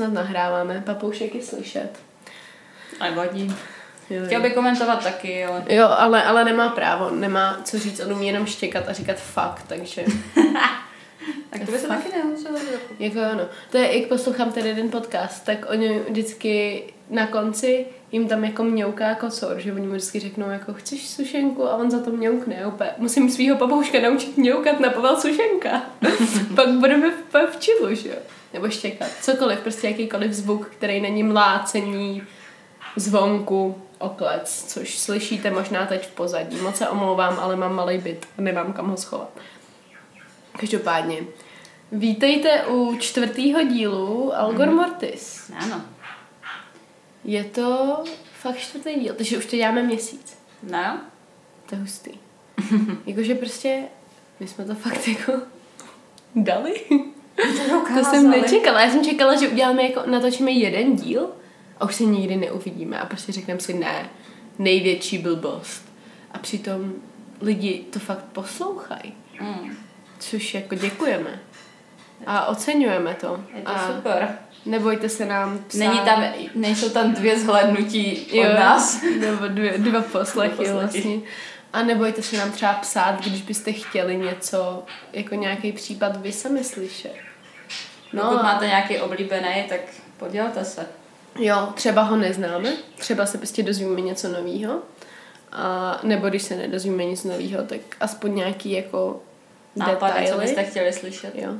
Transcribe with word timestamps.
Snad 0.00 0.12
nahráváme. 0.12 0.82
Papoušek 0.86 1.34
je 1.34 1.42
slyšet. 1.42 1.98
Nevadí. 3.00 3.54
Jo, 4.10 4.26
Chtěl 4.26 4.42
by 4.42 4.50
komentovat 4.50 5.04
taky, 5.04 5.44
ale... 5.44 5.64
jo 5.68 5.88
ale, 5.88 6.24
ale 6.24 6.44
nemá 6.44 6.68
právo, 6.68 7.10
nemá 7.10 7.60
co 7.64 7.78
říct, 7.78 8.00
on 8.00 8.12
umí 8.12 8.26
jenom 8.26 8.46
štěkat 8.46 8.88
a 8.88 8.92
říkat 8.92 9.16
fakt, 9.16 9.64
takže 9.68 10.04
Tak 11.50 11.64
to 11.66 11.72
by 11.72 11.78
se 11.78 11.88
taky 11.88 12.08
nemuselo 12.16 12.58
jako 12.98 13.20
ano. 13.20 13.48
To 13.70 13.78
je, 13.78 13.98
jak 13.98 14.08
poslouchám 14.08 14.52
ten 14.52 14.66
jeden 14.66 14.90
podcast, 14.90 15.44
tak 15.44 15.66
oni 15.70 15.98
vždycky 16.08 16.82
na 17.10 17.26
konci 17.26 17.86
jim 18.12 18.28
tam 18.28 18.44
jako 18.44 18.64
mňouká 18.64 19.14
kosor, 19.14 19.60
že 19.60 19.72
oni 19.72 19.86
mu 19.86 19.92
vždycky 19.92 20.20
řeknou 20.20 20.50
jako 20.50 20.74
chceš 20.74 21.08
sušenku 21.08 21.68
a 21.68 21.76
on 21.76 21.90
za 21.90 22.00
to 22.00 22.10
mňoukne. 22.10 22.66
Opět. 22.66 22.94
Musím 22.98 23.30
svého 23.30 23.56
papouška 23.56 24.00
naučit 24.00 24.36
mňoukat 24.36 24.80
na 24.80 24.90
povel 24.90 25.20
sušenka. 25.20 25.82
Pak 26.54 26.68
budeme 26.68 27.10
v, 27.10 27.46
v 27.52 27.56
čilu, 27.58 27.94
že 27.94 28.08
jo. 28.08 28.16
Nebo 28.52 28.70
štěkat. 28.70 29.10
Cokoliv, 29.20 29.60
prostě 29.60 29.88
jakýkoliv 29.88 30.32
zvuk, 30.32 30.66
který 30.66 31.00
není 31.00 31.22
mlácení 31.22 32.22
zvonku 32.96 33.82
oklec, 33.98 34.64
což 34.72 34.98
slyšíte 34.98 35.50
možná 35.50 35.86
teď 35.86 36.06
v 36.06 36.10
pozadí. 36.10 36.56
Moc 36.56 36.76
se 36.76 36.88
omlouvám, 36.88 37.38
ale 37.40 37.56
mám 37.56 37.74
malý 37.74 37.98
byt 37.98 38.26
a 38.38 38.42
nemám 38.42 38.72
kam 38.72 38.90
ho 38.90 38.96
schovat. 38.96 39.30
Každopádně, 40.60 41.16
vítejte 41.92 42.64
u 42.66 42.96
čtvrtého 42.98 43.62
dílu 43.62 44.36
Algor 44.36 44.70
Mortis. 44.70 45.50
Ano. 45.58 45.82
Je 47.24 47.44
to 47.44 48.04
fakt 48.40 48.58
čtvrtý 48.58 49.00
díl, 49.00 49.14
takže 49.14 49.38
už 49.38 49.46
to 49.46 49.56
děláme 49.56 49.82
měsíc. 49.82 50.38
No, 50.62 51.00
To 51.66 51.74
je 51.74 51.80
hustý. 51.80 52.10
Jakože 53.06 53.34
prostě, 53.34 53.82
my 54.40 54.48
jsme 54.48 54.64
to 54.64 54.74
fakt 54.74 55.08
jako 55.08 55.32
dali. 56.34 56.80
To 57.94 58.04
jsem 58.04 58.30
nečekala. 58.30 58.80
Já 58.80 58.90
jsem 58.90 59.04
čekala, 59.04 59.36
že 59.40 59.48
uděláme 59.48 59.82
jako, 59.82 60.02
natočíme 60.06 60.50
jeden 60.50 60.96
díl 60.96 61.28
a 61.80 61.84
už 61.84 61.94
se 61.94 62.04
nikdy 62.04 62.36
neuvidíme 62.36 62.98
a 63.00 63.06
prostě 63.06 63.32
řekneme 63.32 63.60
si 63.60 63.74
ne, 63.74 64.08
největší 64.58 65.18
blbost. 65.18 65.84
A 66.32 66.38
přitom 66.38 66.92
lidi 67.40 67.84
to 67.92 67.98
fakt 67.98 68.24
poslouchají, 68.32 69.14
Mm, 69.40 69.76
což 70.18 70.54
jako 70.54 70.74
děkujeme. 70.74 71.40
A 72.26 72.46
oceňujeme 72.46 73.14
to. 73.20 73.44
je 73.56 73.62
to 73.62 73.68
a 73.70 73.86
super. 73.96 74.38
Nebojte 74.66 75.08
se 75.08 75.24
nám 75.24 75.58
psát. 75.68 75.78
Není 75.78 75.98
tam, 76.00 76.24
nejsou 76.54 76.88
tam 76.90 77.14
dvě 77.14 77.38
zhlednutí 77.38 78.26
od 78.32 78.36
Jo, 78.36 78.52
nás. 78.52 79.02
Nebo 79.20 79.48
dvě, 79.48 79.78
dva 79.78 80.00
poslechy 80.00 80.48
Dva 80.48 80.56
poslechy. 80.56 80.72
vlastně. 80.72 81.18
A 81.72 81.82
nebojte 81.82 82.22
se 82.22 82.36
nám 82.36 82.52
třeba 82.52 82.72
psát, 82.72 83.20
když 83.20 83.42
byste 83.42 83.72
chtěli 83.72 84.16
něco, 84.16 84.82
jako 85.12 85.34
nějaký 85.34 85.72
případ 85.72 86.16
vy 86.16 86.32
sami 86.32 86.64
slyšet. 86.64 87.14
No, 88.12 88.22
Pokud 88.22 88.42
máte 88.42 88.66
nějaký 88.66 88.98
oblíbený, 88.98 89.64
tak 89.68 89.80
podělte 90.16 90.64
se. 90.64 90.86
Jo, 91.38 91.68
třeba 91.74 92.02
ho 92.02 92.16
neznáme, 92.16 92.72
třeba 92.98 93.26
se 93.26 93.38
prostě 93.38 93.62
dozvíme 93.62 94.00
něco 94.00 94.28
nového. 94.28 94.78
A 95.52 95.98
nebo 96.02 96.28
když 96.28 96.42
se 96.42 96.56
nedozvíme 96.56 97.04
nic 97.04 97.24
nového, 97.24 97.62
tak 97.66 97.80
aspoň 98.00 98.34
nějaký 98.34 98.70
jako 98.72 99.22
Nápady, 99.76 99.98
co 100.14 100.20
detaily. 100.20 100.44
byste 100.46 100.64
chtěli 100.64 100.92
slyšet. 100.92 101.32
Jo. 101.34 101.52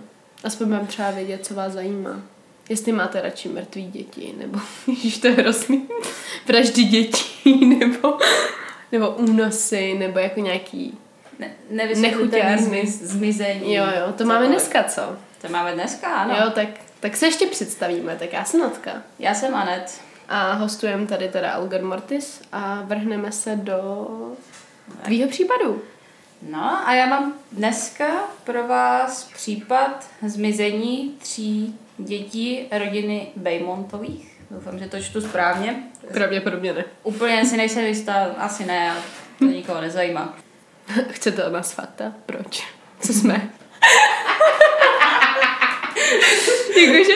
Aspoň 0.45 0.67
budeme 0.67 0.87
třeba 0.87 1.11
vědět, 1.11 1.47
co 1.47 1.55
vás 1.55 1.73
zajímá. 1.73 2.21
Jestli 2.71 2.93
máte 2.93 3.21
radši 3.21 3.49
mrtvý 3.49 3.87
děti, 3.91 4.35
nebo, 4.39 4.59
ježiš, 4.87 5.19
to 5.19 5.27
je 5.27 5.33
hrozný, 5.33 5.89
vraždy 6.47 6.85
dětí, 6.85 7.67
nebo, 7.79 8.19
nebo 8.93 9.11
únosy, 9.11 9.95
nebo 9.99 10.19
jako 10.19 10.41
nějaký, 10.41 10.99
Ne, 11.71 11.89
Nechuťárny. 11.97 12.63
zmiz, 12.63 13.03
zmizení. 13.03 13.75
jo, 13.75 13.85
jo, 13.85 14.13
to 14.19 14.25
máme 14.25 14.41
cokoliv. 14.47 14.51
dneska, 14.51 14.85
co? 14.85 15.17
To 15.43 15.49
máme 15.49 15.73
dneska, 15.73 16.07
ano. 16.15 16.35
Jo, 16.45 16.51
tak, 16.51 16.69
tak 17.01 17.17
se 17.17 17.27
ještě 17.27 17.47
představíme, 17.47 18.17
tak 18.17 18.33
já 18.33 18.45
jsem 18.45 18.61
Natka. 18.61 19.03
Já 19.19 19.35
jsem 19.35 19.55
Anet. 19.55 20.01
A 20.29 20.53
hostujeme 20.53 21.07
tady 21.07 21.29
teda 21.29 21.53
Algor 21.53 21.83
Mortis 21.83 22.41
a 22.53 22.83
vrhneme 22.85 23.33
se 23.33 23.57
do 23.57 24.07
tvýho 25.03 25.29
případu. 25.29 25.83
No 26.51 26.89
a 26.89 26.95
já 26.95 27.07
mám 27.07 27.35
dneska 27.53 28.07
pro 28.45 28.67
vás 28.69 29.25
případ 29.35 30.07
zmizení 30.27 31.15
tří 31.23 31.79
dětí 32.05 32.67
rodiny 32.79 33.27
Bejmontových. 33.37 34.41
Doufám, 34.51 34.79
že 34.79 34.89
to 34.89 35.01
čtu 35.01 35.21
správně. 35.21 35.83
Pravděpodobně 36.13 36.73
ne. 36.73 36.85
Úplně 37.03 37.47
si 37.47 37.57
nejsem 37.57 37.85
jistá, 37.85 38.35
asi 38.39 38.65
ne, 38.65 38.97
to 39.39 39.45
nikoho 39.45 39.81
nezajímá. 39.81 40.39
Chcete 41.11 41.45
od 41.45 41.53
nás 41.53 41.73
fakta? 41.73 42.13
Proč? 42.27 42.67
Co 43.01 43.13
jsme? 43.13 43.51
jakože, 46.77 47.15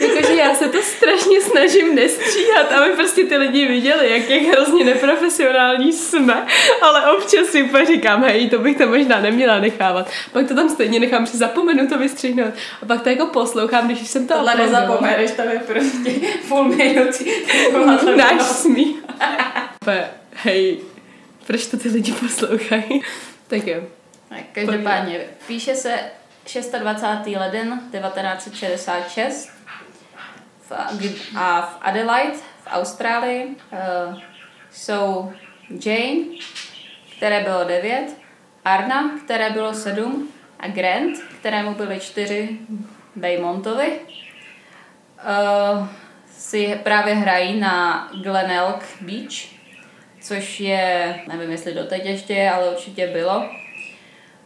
jakože 0.00 0.34
já 0.34 0.54
se 0.54 0.68
to 0.68 0.82
strašně 0.82 1.40
snažím 1.40 1.94
nestříhat, 1.94 2.72
aby 2.72 2.92
prostě 2.92 3.24
ty 3.24 3.36
lidi 3.36 3.66
viděli, 3.66 4.10
jak, 4.10 4.30
jak 4.30 4.42
hrozně 4.42 4.84
neprofesionální 4.84 5.92
jsme, 5.92 6.46
ale 6.82 7.12
občas 7.12 7.46
si 7.46 7.62
úplně 7.62 7.86
říkám, 7.86 8.24
hej, 8.24 8.50
to 8.50 8.58
bych 8.58 8.78
to 8.78 8.86
možná 8.86 9.20
neměla 9.20 9.60
nechávat. 9.60 10.10
Pak 10.32 10.48
to 10.48 10.54
tam 10.54 10.68
stejně 10.68 11.00
nechám, 11.00 11.26
že 11.26 11.38
zapomenu 11.38 11.86
to 11.88 11.98
vystřihnout. 11.98 12.54
A 12.82 12.86
pak 12.86 13.02
to 13.02 13.08
jako 13.08 13.26
poslouchám, 13.26 13.86
když 13.86 14.08
jsem 14.08 14.26
to 14.26 14.34
Tohle 14.34 14.54
nezapomeneš, 14.54 15.30
tam 15.30 15.48
je 15.48 15.58
prostě 15.58 16.10
půl 16.48 16.64
minuty. 16.64 17.44
Náš 18.16 18.42
smích. 18.42 18.96
Hej, 20.32 20.78
proč 21.46 21.66
to 21.66 21.76
ty 21.76 21.88
lidi 21.88 22.12
poslouchají? 22.12 23.02
Tak 23.48 23.66
jo. 23.66 23.82
Každopádně, 24.52 25.20
píše 25.46 25.74
se 25.74 25.98
26. 26.44 27.26
leden 27.36 27.80
1966 27.92 29.50
v, 30.68 30.72
a 31.36 31.60
v 31.60 31.78
Adelaide 31.80 32.36
v 32.64 32.66
Austrálii 32.66 33.46
uh, 33.46 34.18
jsou 34.70 35.32
Jane, 35.84 36.20
které 37.16 37.40
bylo 37.40 37.64
9, 37.64 38.16
Arna, 38.64 39.10
které 39.24 39.50
bylo 39.50 39.74
7 39.74 40.28
a 40.60 40.68
Grant, 40.68 41.18
kterému 41.40 41.74
byly 41.74 42.00
4 42.00 42.58
Baymontovi. 43.16 44.00
Uh, 45.80 45.88
si 46.30 46.80
právě 46.82 47.14
hrají 47.14 47.60
na 47.60 48.08
Glenelg 48.22 48.84
Beach, 49.00 49.60
což 50.20 50.60
je, 50.60 51.14
nevím 51.28 51.50
jestli 51.50 51.74
doteď 51.74 52.04
ještě, 52.04 52.50
ale 52.50 52.70
určitě 52.70 53.06
bylo, 53.06 53.50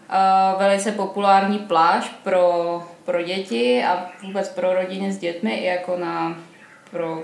Uh, 0.09 0.59
velice 0.61 0.93
populární 0.93 1.59
pláž 1.59 2.09
pro, 2.23 2.83
pro 3.05 3.23
děti 3.23 3.85
a 3.85 4.11
vůbec 4.23 4.49
pro 4.49 4.73
rodiny 4.73 5.13
s 5.13 5.19
dětmi, 5.19 5.55
i 5.55 5.65
jako 5.65 5.97
na, 5.97 6.39
pro, 6.91 7.23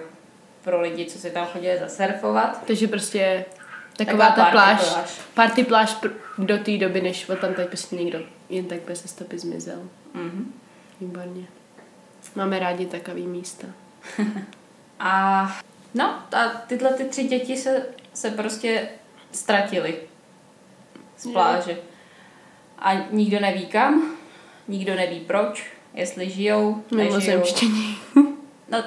pro 0.64 0.80
lidi, 0.80 1.04
co 1.06 1.18
si 1.18 1.30
tam 1.30 1.46
chodili 1.46 1.78
zasurfovat. 1.78 2.66
Takže 2.66 2.88
prostě 2.88 3.44
taková 3.96 4.26
Taková 4.26 4.30
ta 4.30 4.42
party 4.42 4.52
pláž, 4.52 4.92
pláž. 4.92 5.20
party 5.34 5.64
pláž 5.64 5.96
pr- 6.02 6.12
do 6.38 6.58
té 6.58 6.78
doby, 6.78 7.00
než 7.00 7.28
od 7.28 7.38
tam 7.38 7.54
teď 7.54 7.68
prostě 7.68 7.96
někdo 7.96 8.18
jen 8.48 8.64
tak 8.64 8.80
bez 8.80 9.10
stopy 9.10 9.38
zmizel. 9.38 9.78
Mhm. 10.14 10.52
Výborně. 11.00 11.46
Máme 12.34 12.58
rádi 12.58 12.86
takový 12.86 13.26
místa. 13.26 13.66
A 15.00 15.42
no, 15.94 16.04
a 16.36 16.48
tyhle 16.66 16.92
ty 16.92 17.04
tři 17.04 17.24
děti 17.24 17.56
se, 17.56 17.86
se 18.14 18.30
prostě 18.30 18.88
ztratily 19.32 19.96
z 21.16 21.26
Jo. 21.26 21.32
A 22.80 22.94
nikdo 23.10 23.40
neví 23.40 23.66
kam, 23.66 24.02
nikdo 24.68 24.94
neví 24.94 25.20
proč, 25.20 25.64
jestli 25.94 26.30
žijou, 26.30 26.84
nežijou. 26.90 27.42
No, 28.68 28.84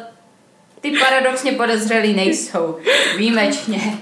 ty 0.82 0.92
paradoxně 1.00 1.52
podezřelí 1.52 2.14
nejsou, 2.14 2.78
výjimečně. 3.18 3.98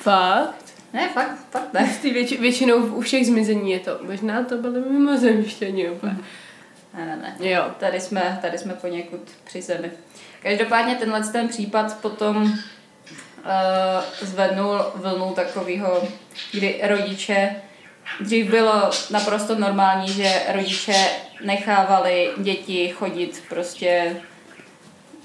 Fakt? 0.00 0.66
Ne, 0.92 1.08
fakt, 1.08 1.36
fakt 1.50 1.72
ne. 1.72 1.96
Ty 2.02 2.10
větši, 2.10 2.36
většinou 2.36 2.76
u 2.76 3.00
všech 3.00 3.26
zmizení 3.26 3.70
je 3.70 3.78
to. 3.78 3.98
Možná 4.02 4.44
to 4.44 4.56
byly 4.56 4.80
mimozemštění 4.80 5.88
úplně. 5.88 6.16
Ne, 6.94 7.06
ne, 7.06 7.16
ne. 7.16 7.48
Jo. 7.48 7.64
Tady 7.78 8.00
jsme, 8.00 8.38
tady 8.42 8.58
jsme 8.58 8.74
poněkud 8.74 9.20
při 9.44 9.62
zemi. 9.62 9.90
Každopádně 10.42 10.94
tenhle 10.94 11.22
ten 11.22 11.48
případ 11.48 12.00
potom 12.00 12.42
uh, 12.42 12.52
zvednul 14.20 14.78
vlnu 14.94 15.32
takového, 15.34 16.08
kdy 16.52 16.80
rodiče, 16.82 17.56
dřív 18.20 18.50
bylo 18.50 18.90
naprosto 19.10 19.54
normální, 19.54 20.12
že 20.12 20.42
rodiče 20.52 21.06
nechávali 21.44 22.30
děti 22.36 22.88
chodit 22.88 23.42
prostě 23.48 24.16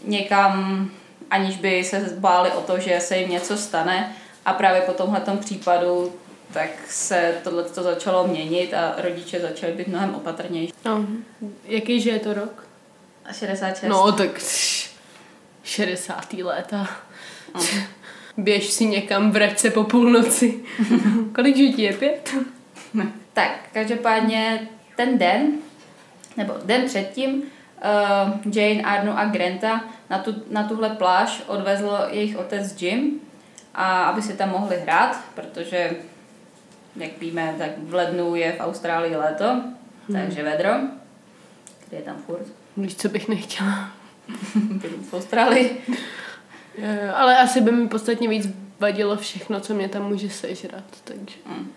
někam, 0.04 0.90
aniž 1.30 1.58
by 1.58 1.84
se 1.84 2.16
báli 2.18 2.52
o 2.52 2.62
to, 2.62 2.80
že 2.80 3.00
se 3.00 3.18
jim 3.18 3.30
něco 3.30 3.58
stane. 3.58 4.16
A 4.46 4.54
právě 4.54 4.82
po 4.82 4.94
tomhle 4.94 5.22
případu 5.40 6.14
tak 6.54 6.70
se 6.90 7.36
tohle 7.44 7.64
to 7.64 7.84
začalo 7.84 8.28
měnit 8.28 8.74
a 8.74 8.96
rodiče 8.98 9.40
začali 9.40 9.74
být 9.74 9.88
mnohem 9.88 10.16
opatrnější. 10.16 10.74
No, 10.86 11.06
jaký 11.66 12.02
že 12.02 12.10
je 12.10 12.20
to 12.20 12.34
rok? 12.34 12.68
A 13.26 13.34
66. 13.34 13.90
No, 13.90 14.12
tak 14.12 14.40
tš, 14.40 14.90
60. 15.64 16.34
léta. 16.34 16.88
No. 17.56 17.62
Běž 18.38 18.70
si 18.70 18.86
někam, 18.86 19.32
vrať 19.32 19.60
se 19.60 19.70
po 19.70 19.84
půlnoci. 19.84 20.60
Kolik 21.36 21.56
dětí 21.56 21.82
je? 21.82 21.94
Pět? 21.94 22.36
Tak, 23.34 23.52
každopádně 23.74 24.68
ten 24.96 25.18
den, 25.18 25.52
nebo 26.38 26.54
den 26.66 26.86
předtím, 26.86 27.34
uh, 27.34 28.54
Jane, 28.56 28.82
Arnu 28.84 29.18
a 29.18 29.26
Granta 29.26 29.84
na, 30.10 30.20
tu, 30.20 30.36
na 30.50 30.64
tuhle 30.64 30.90
pláž 30.90 31.44
odvezl 31.48 31.98
jejich 32.10 32.38
otec 32.38 32.82
Jim, 32.82 33.22
a 33.74 34.04
aby 34.04 34.22
si 34.22 34.34
tam 34.34 34.50
mohli 34.50 34.80
hrát, 34.80 35.24
protože, 35.36 35.92
jak 36.96 37.18
víme, 37.20 37.56
tak 37.58 37.70
v 37.78 37.94
lednu 37.94 38.36
je 38.36 38.52
v 38.52 38.60
Austrálii 38.60 39.16
léto, 39.16 39.46
hmm. 39.46 39.74
takže 40.08 40.44
vedro. 40.44 40.72
Kde 41.88 41.98
je 41.98 42.04
tam 42.04 42.16
furt? 42.16 42.46
Víš, 42.78 42.96
co 42.96 43.10
bych 43.10 43.28
nechtěla? 43.28 43.92
v 45.10 45.14
Austrálii. 45.14 45.82
Jo, 46.78 47.14
ale 47.16 47.38
asi 47.38 47.62
by 47.62 47.72
mi 47.72 47.88
podstatně 47.88 48.28
víc 48.28 48.50
vadilo 48.80 49.18
všechno, 49.18 49.60
co 49.60 49.74
mě 49.74 49.90
tam 49.90 50.08
může 50.08 50.30
sežrat, 50.30 50.84
takže... 51.04 51.36
Hmm. 51.46 51.72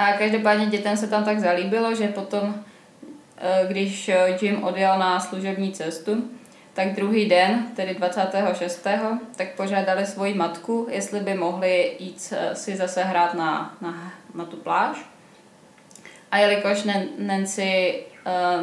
A 0.00 0.12
každopádně 0.12 0.66
dětem 0.66 0.96
se 0.96 1.06
tam 1.06 1.24
tak 1.24 1.40
zalíbilo, 1.40 1.94
že 1.94 2.08
potom, 2.08 2.54
eh, 3.38 3.64
když 3.68 4.10
Jim 4.40 4.64
odjel 4.64 4.98
na 4.98 5.20
služební 5.20 5.72
cestu, 5.72 6.30
tak 6.74 6.92
druhý 6.92 7.28
den, 7.28 7.66
tedy 7.76 7.94
26. 7.94 9.18
tak 9.36 9.54
požádali 9.54 10.06
svoji 10.06 10.34
matku, 10.34 10.86
jestli 10.90 11.20
by 11.20 11.34
mohli 11.34 11.96
jít 11.98 12.32
eh, 12.32 12.56
si 12.56 12.76
zase 12.76 13.04
hrát 13.04 13.34
na, 13.34 13.76
na, 13.80 14.12
na 14.34 14.44
tu 14.44 14.56
pláž. 14.56 14.96
A 16.30 16.38
jelikož 16.38 16.86
Nancy 17.18 17.94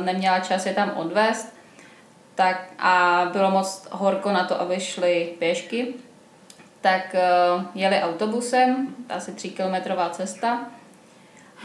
neměla 0.03 0.39
čas 0.39 0.65
je 0.65 0.73
tam 0.73 0.91
odvést, 0.95 1.55
tak 2.35 2.69
a 2.79 3.25
bylo 3.33 3.51
moc 3.51 3.87
horko 3.91 4.31
na 4.31 4.43
to, 4.43 4.61
aby 4.61 4.79
šli 4.79 5.33
pěšky, 5.39 5.93
tak 6.81 7.15
jeli 7.75 8.01
autobusem, 8.01 8.95
asi 9.09 9.31
3 9.31 9.49
kilometrová 9.49 10.09
cesta. 10.09 10.67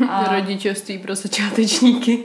A... 0.08 0.34
Rodičovství 0.34 0.98
pro 0.98 1.14
začátečníky. 1.14 2.24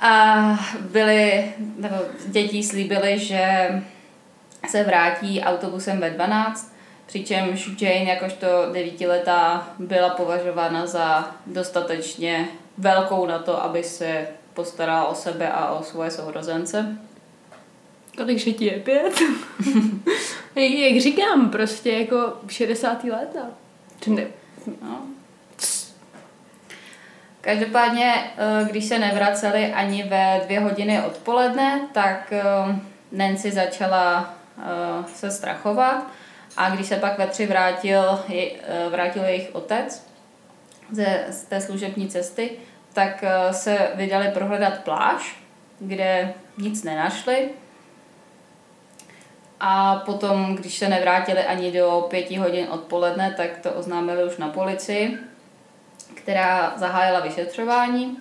a 0.00 0.44
byli, 0.90 1.52
nebo 1.76 1.96
děti 2.26 2.62
slíbili, 2.62 3.18
že 3.18 3.68
se 4.68 4.84
vrátí 4.84 5.40
autobusem 5.40 6.00
ve 6.00 6.10
12, 6.10 6.74
přičemž 7.06 7.70
Jane 7.80 8.04
jakožto 8.04 8.46
devítiletá 8.72 9.68
byla 9.78 10.08
považována 10.10 10.86
za 10.86 11.34
dostatečně 11.46 12.48
velkou 12.78 13.26
na 13.26 13.38
to, 13.38 13.62
aby 13.62 13.84
se 13.84 14.26
postarala 14.54 15.04
o 15.04 15.14
sebe 15.14 15.52
a 15.52 15.70
o 15.70 15.82
svoje 15.82 16.10
sourozence. 16.10 16.98
Kolik 18.16 18.58
ti 18.58 18.64
je 18.64 18.80
pět? 18.80 19.20
Jak 20.54 21.00
říkám, 21.00 21.50
prostě 21.50 21.92
jako 21.92 22.32
60. 22.48 23.04
léta. 23.04 23.40
Ne. 24.06 24.26
No. 24.82 25.17
Každopádně, 27.48 28.14
eh, 28.14 28.64
když 28.64 28.84
se 28.84 28.98
nevraceli 28.98 29.72
ani 29.72 30.02
ve 30.02 30.40
dvě 30.44 30.60
hodiny 30.60 31.02
odpoledne, 31.02 31.88
tak 31.92 32.32
eh, 32.32 32.42
Nancy 33.12 33.50
začala 33.50 34.34
eh, 34.58 34.62
se 35.14 35.30
strachovat 35.30 36.06
a 36.56 36.70
když 36.70 36.86
se 36.86 36.96
pak 36.96 37.18
ve 37.18 37.26
tři 37.26 37.46
vrátil, 37.46 38.24
vrátil 38.90 39.24
jejich 39.24 39.54
otec 39.54 40.06
ze, 40.92 41.24
z 41.28 41.42
té 41.42 41.60
služební 41.60 42.08
cesty, 42.08 42.50
tak 42.92 43.24
se 43.50 43.90
vydali 43.94 44.28
prohledat 44.28 44.78
pláž, 44.78 45.42
kde 45.78 46.34
nic 46.58 46.82
nenašli. 46.84 47.48
A 49.60 49.96
potom, 49.96 50.56
když 50.56 50.78
se 50.78 50.88
nevrátili 50.88 51.44
ani 51.44 51.72
do 51.72 52.06
pěti 52.10 52.36
hodin 52.36 52.66
odpoledne, 52.70 53.34
tak 53.36 53.58
to 53.58 53.72
oznámili 53.72 54.24
už 54.24 54.36
na 54.36 54.48
policii 54.48 55.18
která 56.14 56.72
zahájila 56.76 57.20
vyšetřování. 57.20 58.18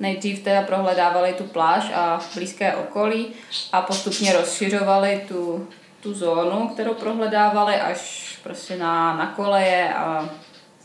Nejdřív 0.00 0.42
teda 0.42 0.62
prohledávali 0.62 1.32
tu 1.32 1.44
pláž 1.44 1.90
a 1.94 2.20
blízké 2.34 2.76
okolí 2.76 3.28
a 3.72 3.82
postupně 3.82 4.32
rozšiřovali 4.32 5.24
tu, 5.28 5.68
tu 6.00 6.14
zónu, 6.14 6.68
kterou 6.68 6.94
prohledávali 6.94 7.74
až 7.74 8.38
prostě 8.42 8.76
na, 8.76 9.16
na 9.16 9.26
koleje 9.26 9.94
a 9.94 10.28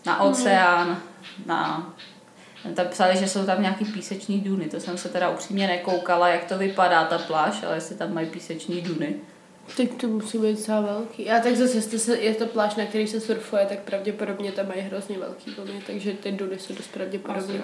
na 0.05 0.13
mhm. 0.13 0.27
oceán, 0.27 0.87
mm. 0.87 0.97
na 1.45 1.93
tam 2.75 2.87
psali, 2.87 3.17
že 3.17 3.27
jsou 3.27 3.45
tam 3.45 3.61
nějaký 3.61 3.85
píseční 3.85 4.41
duny, 4.41 4.65
to 4.69 4.79
jsem 4.79 4.97
se 4.97 5.09
teda 5.09 5.29
upřímně 5.29 5.67
nekoukala, 5.67 6.27
jak 6.27 6.45
to 6.45 6.57
vypadá 6.57 7.05
ta 7.05 7.17
pláž, 7.17 7.63
ale 7.63 7.75
jestli 7.75 7.95
tam 7.95 8.13
mají 8.13 8.27
píseční 8.27 8.81
duny. 8.81 9.15
Tak 9.77 9.87
to 10.01 10.07
musí 10.07 10.37
být 10.37 10.51
docela 10.51 10.81
velký. 10.81 11.29
A 11.29 11.39
tak 11.39 11.55
zase, 11.55 11.77
jestli 11.77 11.99
se, 11.99 12.17
je 12.17 12.35
to 12.35 12.45
pláž, 12.45 12.75
na 12.75 12.85
který 12.85 13.07
se 13.07 13.19
surfuje, 13.19 13.65
tak 13.65 13.79
pravděpodobně 13.79 14.51
tam 14.51 14.67
mají 14.67 14.81
hrozně 14.81 15.17
velký 15.17 15.51
vlny, 15.51 15.83
takže 15.87 16.13
ty 16.13 16.31
duny 16.31 16.59
jsou 16.59 16.73
dost 16.73 16.87
pravděpodobně. 16.87 17.61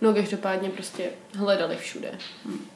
No 0.00 0.14
každopádně 0.14 0.70
prostě 0.70 1.10
hledali 1.34 1.76
všude. 1.76 2.10
Hmm. 2.44 2.66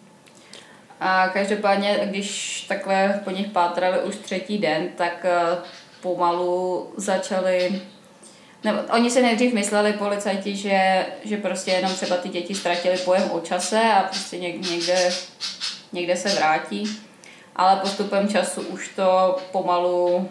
A 1.00 1.29
každopádně, 1.29 2.00
když 2.11 2.61
takhle 2.69 3.21
po 3.25 3.31
nich 3.31 3.49
pátrali 3.49 4.03
už 4.03 4.17
třetí 4.17 4.59
den, 4.59 4.88
tak 4.97 5.25
eh, 5.25 5.59
pomalu 6.00 6.93
začali 6.97 7.83
nebo 8.65 8.79
oni 8.93 9.11
si 9.11 9.23
nejdřív 9.23 9.53
mysleli 9.53 9.93
policajti, 9.93 10.56
že, 10.56 11.06
že 11.25 11.37
prostě 11.37 11.71
jenom 11.71 11.94
třeba 11.94 12.17
ty 12.17 12.29
děti 12.29 12.55
ztratili 12.55 12.99
pojem 12.99 13.31
o 13.31 13.41
čase 13.41 13.81
a 13.81 14.03
prostě 14.03 14.38
někde, 14.38 15.11
někde 15.93 16.17
se 16.17 16.29
vrátí 16.29 17.00
ale 17.56 17.81
postupem 17.81 18.29
času 18.29 18.61
už 18.61 18.88
to 18.88 19.38
pomalu 19.52 20.29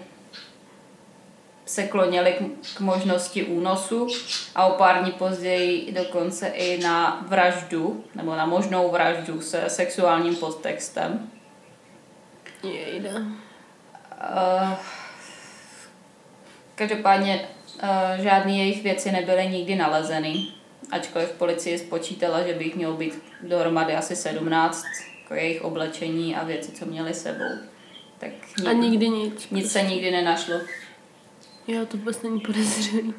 se 1.69 1.87
klonili 1.87 2.33
k, 2.33 2.77
k 2.77 2.79
možnosti 2.79 3.43
únosu 3.43 4.07
a 4.55 4.65
o 4.65 4.77
pár 4.77 5.01
dní 5.01 5.11
později 5.11 5.91
dokonce 5.91 6.47
i 6.47 6.83
na 6.83 7.25
vraždu, 7.27 8.03
nebo 8.15 8.35
na 8.35 8.45
možnou 8.45 8.91
vraždu 8.91 9.41
se 9.41 9.63
sexuálním 9.67 10.35
podtextem. 10.35 11.29
Jejda. 12.63 13.09
Uh, 13.09 14.73
každopádně 16.75 17.47
uh, 17.83 18.23
žádné 18.23 18.51
jejich 18.51 18.83
věci 18.83 19.11
nebyly 19.11 19.47
nikdy 19.47 19.75
nalezeny, 19.75 20.47
ačkoliv 20.91 21.29
policie 21.29 21.79
spočítala, 21.79 22.47
že 22.47 22.53
by 22.53 22.63
jich 22.63 22.75
mělo 22.75 22.93
být 22.93 23.23
dohromady 23.41 23.95
asi 23.95 24.15
17 24.15 24.83
jako 25.29 25.41
jejich 25.41 25.61
oblečení 25.61 26.35
a 26.35 26.43
věci, 26.43 26.71
co 26.71 26.85
měli 26.85 27.13
sebou. 27.13 27.43
Tak 28.17 28.29
nikdy, 28.57 28.69
a 28.69 28.73
nikdy 28.73 29.09
nic. 29.09 29.49
Nic 29.49 29.71
se 29.71 29.81
nikdy 29.81 30.11
nenašlo. 30.11 30.55
Jo, 31.67 31.85
to 31.85 31.97
vůbec 31.97 32.21
není 32.21 32.39
podezřelý. 32.39 33.13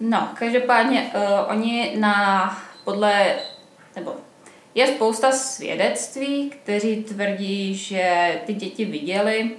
No, 0.00 0.28
každopádně 0.38 1.10
uh, 1.14 1.20
oni 1.50 1.96
na 1.98 2.58
podle, 2.84 3.36
nebo 3.96 4.14
je 4.74 4.86
spousta 4.86 5.32
svědectví, 5.32 6.50
kteří 6.50 7.04
tvrdí, 7.04 7.74
že 7.74 8.40
ty 8.46 8.54
děti 8.54 8.84
viděli 8.84 9.56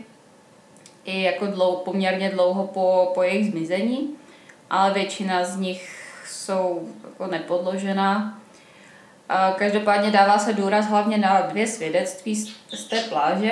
i 1.06 1.22
jako 1.22 1.48
dlou, 1.48 1.76
poměrně 1.76 2.30
dlouho 2.30 2.68
po, 2.68 3.12
po 3.14 3.24
jejich 3.24 3.52
zmizení, 3.52 4.16
ale 4.70 4.94
většina 4.94 5.46
z 5.46 5.60
nich 5.60 6.06
jsou 6.28 6.90
jako 7.04 7.28
nepodložená. 7.28 8.39
Každopádně 9.56 10.12
dává 10.12 10.38
se 10.40 10.54
důraz 10.54 10.86
hlavně 10.86 11.18
na 11.18 11.42
dvě 11.42 11.68
svědectví 11.68 12.36
z 12.72 12.84
té 12.90 13.02
pláže, 13.02 13.52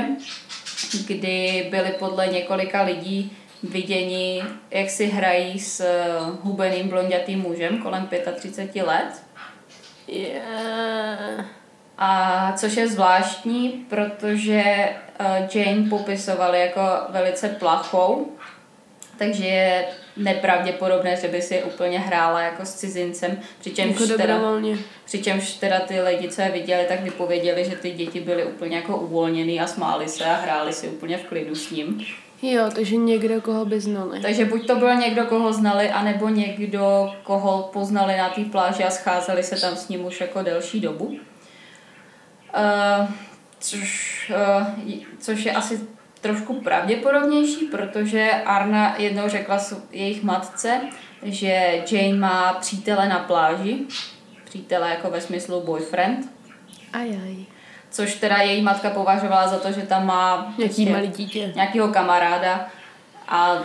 kdy 1.07 1.67
byly 1.71 1.89
podle 1.99 2.27
několika 2.27 2.81
lidí 2.81 3.37
viděni, 3.63 4.43
jak 4.71 4.89
si 4.89 5.05
hrají 5.05 5.59
s 5.59 5.79
eh, 5.79 6.05
hubeným 6.41 6.89
blondětým 6.89 7.39
mužem 7.39 7.77
kolem 7.77 8.09
35 8.35 8.83
let. 8.83 9.23
Yeah. 10.07 11.45
A 11.97 12.53
což 12.57 12.77
je 12.77 12.87
zvláštní, 12.87 13.69
protože 13.69 14.63
eh, 15.19 15.49
Jane 15.53 15.89
popisoval 15.89 16.55
jako 16.55 16.81
velice 17.09 17.49
plachou, 17.49 18.31
takže 19.17 19.45
je 19.45 19.85
nepravděpodobné, 20.17 21.15
že 21.15 21.27
by 21.27 21.41
si 21.41 21.63
úplně 21.63 21.99
hrála 21.99 22.41
jako 22.41 22.65
s 22.65 22.73
cizincem, 22.73 23.39
přičemž, 23.59 23.99
jako 23.99 24.17
teda, 24.17 24.39
přičemž 25.05 25.53
teda 25.53 25.79
ty 25.79 26.01
lidi, 26.01 26.29
co 26.29 26.41
je 26.41 26.51
viděli, 26.51 26.85
tak 26.87 27.01
vypověděli, 27.01 27.65
že 27.65 27.75
ty 27.75 27.91
děti 27.91 28.19
byly 28.19 28.45
úplně 28.45 28.75
jako 28.75 28.97
uvolněný 28.97 29.59
a 29.59 29.67
smáli 29.67 30.07
se 30.07 30.25
a 30.25 30.35
hráli 30.35 30.73
si 30.73 30.87
úplně 30.87 31.17
v 31.17 31.23
klidu 31.23 31.55
s 31.55 31.71
ním. 31.71 32.05
Jo, 32.41 32.63
takže 32.75 32.95
někdo, 32.95 33.41
koho 33.41 33.65
by 33.65 33.79
znali. 33.79 34.21
Takže 34.21 34.45
buď 34.45 34.67
to 34.67 34.75
byl 34.75 34.95
někdo, 34.95 35.25
koho 35.25 35.53
znali, 35.53 35.89
anebo 35.89 36.29
někdo, 36.29 37.13
koho 37.23 37.69
poznali 37.73 38.17
na 38.17 38.29
té 38.29 38.45
pláži 38.45 38.83
a 38.83 38.89
scházeli 38.89 39.43
se 39.43 39.61
tam 39.61 39.75
s 39.75 39.87
ním 39.87 40.05
už 40.05 40.21
jako 40.21 40.41
delší 40.41 40.79
dobu. 40.79 41.05
Uh, 41.05 41.19
což, 43.59 44.31
uh, 44.59 44.93
což 45.19 45.45
je 45.45 45.51
asi 45.51 45.79
trošku 46.27 46.53
pravděpodobnější, 46.53 47.65
protože 47.65 48.31
Arna 48.45 48.95
jednou 48.97 49.29
řekla 49.29 49.59
jejich 49.91 50.23
matce, 50.23 50.81
že 51.23 51.83
Jane 51.91 52.17
má 52.17 52.53
přítele 52.53 53.09
na 53.09 53.19
pláži, 53.19 53.77
přítele 54.43 54.89
jako 54.89 55.09
ve 55.09 55.21
smyslu 55.21 55.61
boyfriend. 55.61 56.29
Ajaj. 56.93 57.35
Což 57.89 58.15
teda 58.15 58.37
její 58.37 58.61
matka 58.61 58.89
považovala 58.89 59.47
za 59.47 59.57
to, 59.59 59.71
že 59.71 59.81
tam 59.81 60.05
má 60.05 60.53
nějaký 60.57 60.85
prostě 60.85 60.91
malý 60.91 61.07
dítě. 61.07 61.51
nějakýho 61.55 61.87
kamaráda 61.87 62.67
a 63.27 63.57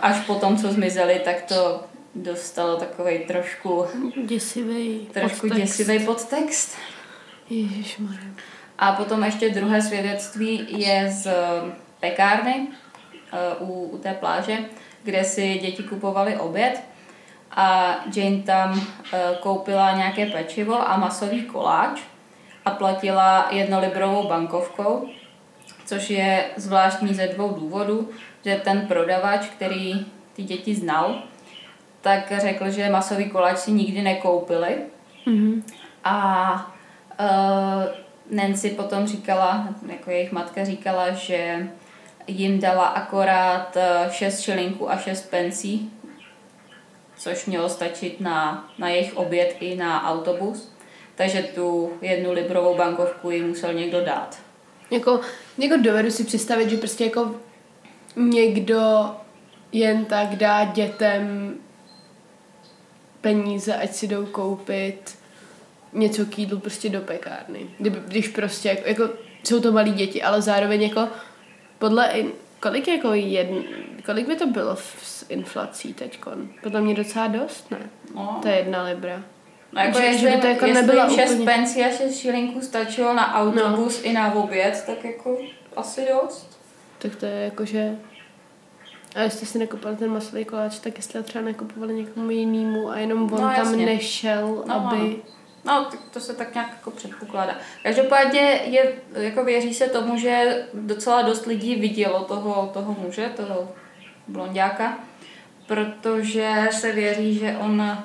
až 0.00 0.20
po 0.26 0.34
tom, 0.34 0.56
co 0.56 0.72
zmizeli, 0.72 1.20
tak 1.24 1.42
to 1.42 1.80
dostalo 2.14 2.76
takový 2.76 3.18
trošku, 3.18 3.86
Děsivý 4.26 5.08
trošku 5.12 5.48
podtext. 5.48 5.78
děsivý 5.78 6.06
podtext. 6.06 6.76
Ježišmarja. 7.50 8.30
A 8.78 8.92
potom 8.92 9.24
ještě 9.24 9.50
druhé 9.50 9.82
svědectví 9.82 10.66
je 10.68 11.10
z 11.10 11.28
pekárny 12.02 12.66
eh, 13.32 13.54
u, 13.60 13.84
u 13.94 13.98
té 13.98 14.14
pláže, 14.14 14.58
kde 15.02 15.24
si 15.24 15.58
děti 15.58 15.82
kupovaly 15.82 16.36
oběd 16.36 16.82
a 17.50 17.96
Jane 18.16 18.42
tam 18.42 18.80
eh, 19.12 19.18
koupila 19.40 19.96
nějaké 19.96 20.26
pečivo 20.26 20.90
a 20.90 20.96
masový 20.96 21.42
koláč 21.42 22.00
a 22.64 22.70
platila 22.70 23.48
jednolibrovou 23.50 24.28
bankovkou, 24.28 25.08
což 25.86 26.10
je 26.10 26.44
zvláštní 26.56 27.14
ze 27.14 27.26
dvou 27.26 27.48
důvodů, 27.48 28.10
že 28.44 28.60
ten 28.64 28.86
prodavač, 28.86 29.46
který 29.46 30.06
ty 30.32 30.42
děti 30.42 30.74
znal, 30.74 31.22
tak 32.00 32.32
řekl, 32.40 32.70
že 32.70 32.90
masový 32.90 33.30
koláč 33.30 33.58
si 33.58 33.72
nikdy 33.72 34.02
nekoupili 34.02 34.76
Mhm. 35.26 35.62
a 36.04 36.72
uh, 37.20 37.84
Nancy 38.30 38.70
potom 38.70 39.06
říkala, 39.06 39.68
jako 39.88 40.10
jejich 40.10 40.32
matka 40.32 40.64
říkala, 40.64 41.10
že 41.10 41.68
jim 42.26 42.60
dala 42.60 42.86
akorát 42.86 43.76
6 44.10 44.40
šilinků 44.40 44.90
a 44.90 44.96
6 44.96 45.30
pencí, 45.30 45.92
což 47.16 47.46
mělo 47.46 47.68
stačit 47.68 48.20
na, 48.20 48.68
na 48.78 48.88
jejich 48.88 49.16
oběd 49.16 49.56
i 49.60 49.76
na 49.76 50.10
autobus. 50.10 50.72
Takže 51.14 51.42
tu 51.42 51.92
jednu 52.00 52.32
librovou 52.32 52.76
bankovku 52.76 53.30
jim 53.30 53.48
musel 53.48 53.72
někdo 53.72 54.04
dát. 54.04 54.38
Jako, 54.90 55.20
jako 55.58 55.76
dovedu 55.76 56.10
si 56.10 56.24
představit, 56.24 56.70
že 56.70 56.76
prostě 56.76 57.04
jako 57.04 57.34
někdo 58.16 59.10
jen 59.72 60.04
tak 60.04 60.28
dá 60.28 60.64
dětem 60.64 61.54
peníze, 63.20 63.74
ať 63.74 63.92
si 63.92 64.06
jdou 64.06 64.26
koupit 64.26 65.18
něco 65.92 66.26
k 66.26 66.38
jídlu 66.38 66.58
prostě 66.58 66.88
do 66.88 67.00
pekárny. 67.00 67.66
Když 67.78 68.28
prostě, 68.28 68.68
jako, 68.68 68.88
jako 68.88 69.08
jsou 69.44 69.60
to 69.60 69.72
malí 69.72 69.92
děti, 69.92 70.22
ale 70.22 70.42
zároveň 70.42 70.82
jako 70.82 71.08
podle, 71.82 72.06
in, 72.12 72.32
kolik 72.60 72.88
jako 72.88 73.14
jedn, 73.14 73.56
kolik 74.06 74.26
by 74.28 74.36
to 74.36 74.46
bylo 74.46 74.76
s 75.02 75.26
inflací 75.28 75.94
teďkon? 75.94 76.48
Podle 76.62 76.80
mě 76.80 76.94
docela 76.94 77.26
dost, 77.26 77.70
ne? 77.70 77.78
No, 78.14 78.38
To 78.42 78.48
je 78.48 78.56
jedna 78.56 78.82
libra. 78.82 79.22
no 79.72 79.80
jako 79.82 79.98
že- 79.98 80.04
že 80.04 80.06
jestli, 80.26 80.30
by 80.30 80.40
to 80.40 80.46
jako 80.46 80.66
nebyla 80.66 81.06
jim 81.06 81.14
6 81.20 81.30
úplně- 81.30 81.44
pencí 81.44 81.82
a 81.84 81.90
6 81.90 82.16
šilinků 82.18 82.60
stačilo 82.60 83.14
na 83.14 83.34
autobus 83.34 84.02
no. 84.02 84.10
i 84.10 84.12
na 84.12 84.34
oběd, 84.34 84.82
tak 84.86 85.04
jako 85.04 85.38
asi 85.76 86.06
dost. 86.12 86.60
Tak 86.98 87.16
to 87.16 87.26
je 87.26 87.32
jako, 87.44 87.64
že... 87.64 87.96
A 89.16 89.20
jestli 89.20 89.46
si 89.46 89.58
nekupovali 89.58 89.96
ten 89.96 90.10
masový 90.10 90.44
koláč, 90.44 90.78
tak 90.78 90.96
jestli 90.96 91.18
ho 91.18 91.24
třeba 91.24 91.44
nekupovali 91.44 91.94
někomu 91.94 92.30
jinému 92.30 92.90
a 92.90 92.98
jenom 92.98 93.22
on 93.22 93.30
No, 93.40 93.52
tam 93.56 93.76
nešel, 93.76 94.64
No, 94.66 94.74
aby... 94.74 94.96
No, 94.98 95.32
tak 95.90 96.00
to 96.10 96.20
se 96.20 96.34
tak 96.34 96.54
nějak 96.54 96.70
jako 96.70 96.90
předpokládá. 96.90 97.54
Každopádně 97.82 98.40
je, 98.64 98.92
jako 99.16 99.44
věří 99.44 99.74
se 99.74 99.86
tomu, 99.88 100.16
že 100.18 100.64
docela 100.74 101.22
dost 101.22 101.46
lidí 101.46 101.74
vidělo 101.74 102.20
toho, 102.24 102.70
toho 102.74 102.96
muže, 102.98 103.28
toho 103.36 103.68
blondáka, 104.28 104.98
protože 105.66 106.54
se 106.70 106.92
věří, 106.92 107.38
že 107.38 107.56
on 107.60 107.98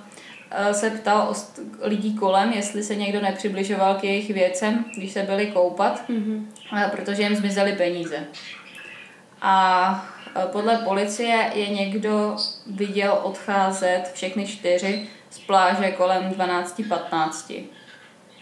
eh, 0.52 0.74
se 0.74 0.90
ptal 0.90 1.34
lidí 1.82 2.16
kolem, 2.16 2.52
jestli 2.54 2.84
se 2.84 2.96
někdo 2.96 3.22
nepřibližoval 3.22 3.96
k 3.96 4.04
jejich 4.04 4.30
věcem, 4.34 4.86
když 4.98 5.12
se 5.12 5.24
byli 5.24 5.48
koupat, 5.48 6.10
Mhm. 6.10 6.52
eh, 6.78 6.90
protože 6.92 7.24
jim 7.24 7.36
zmizely 7.36 7.74
peníze. 7.74 8.18
A 9.42 10.06
eh, 10.36 10.46
podle 10.52 10.78
policie 10.78 11.52
je 11.54 11.68
někdo 11.70 12.36
viděl 12.68 13.20
odcházet 13.24 14.04
všechny 14.14 14.48
čtyři 14.48 15.08
z 15.38 15.40
pláže 15.40 15.92
kolem 15.92 16.30
12.15. 16.30 17.64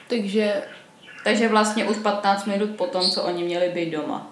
Takže, 0.09 0.63
Takže 1.23 1.47
vlastně 1.47 1.85
už 1.85 1.97
15 1.97 2.45
minut 2.45 2.69
po 2.69 2.85
tom, 2.85 3.01
co 3.09 3.23
oni 3.23 3.43
měli 3.43 3.69
být 3.69 3.89
doma. 3.91 4.31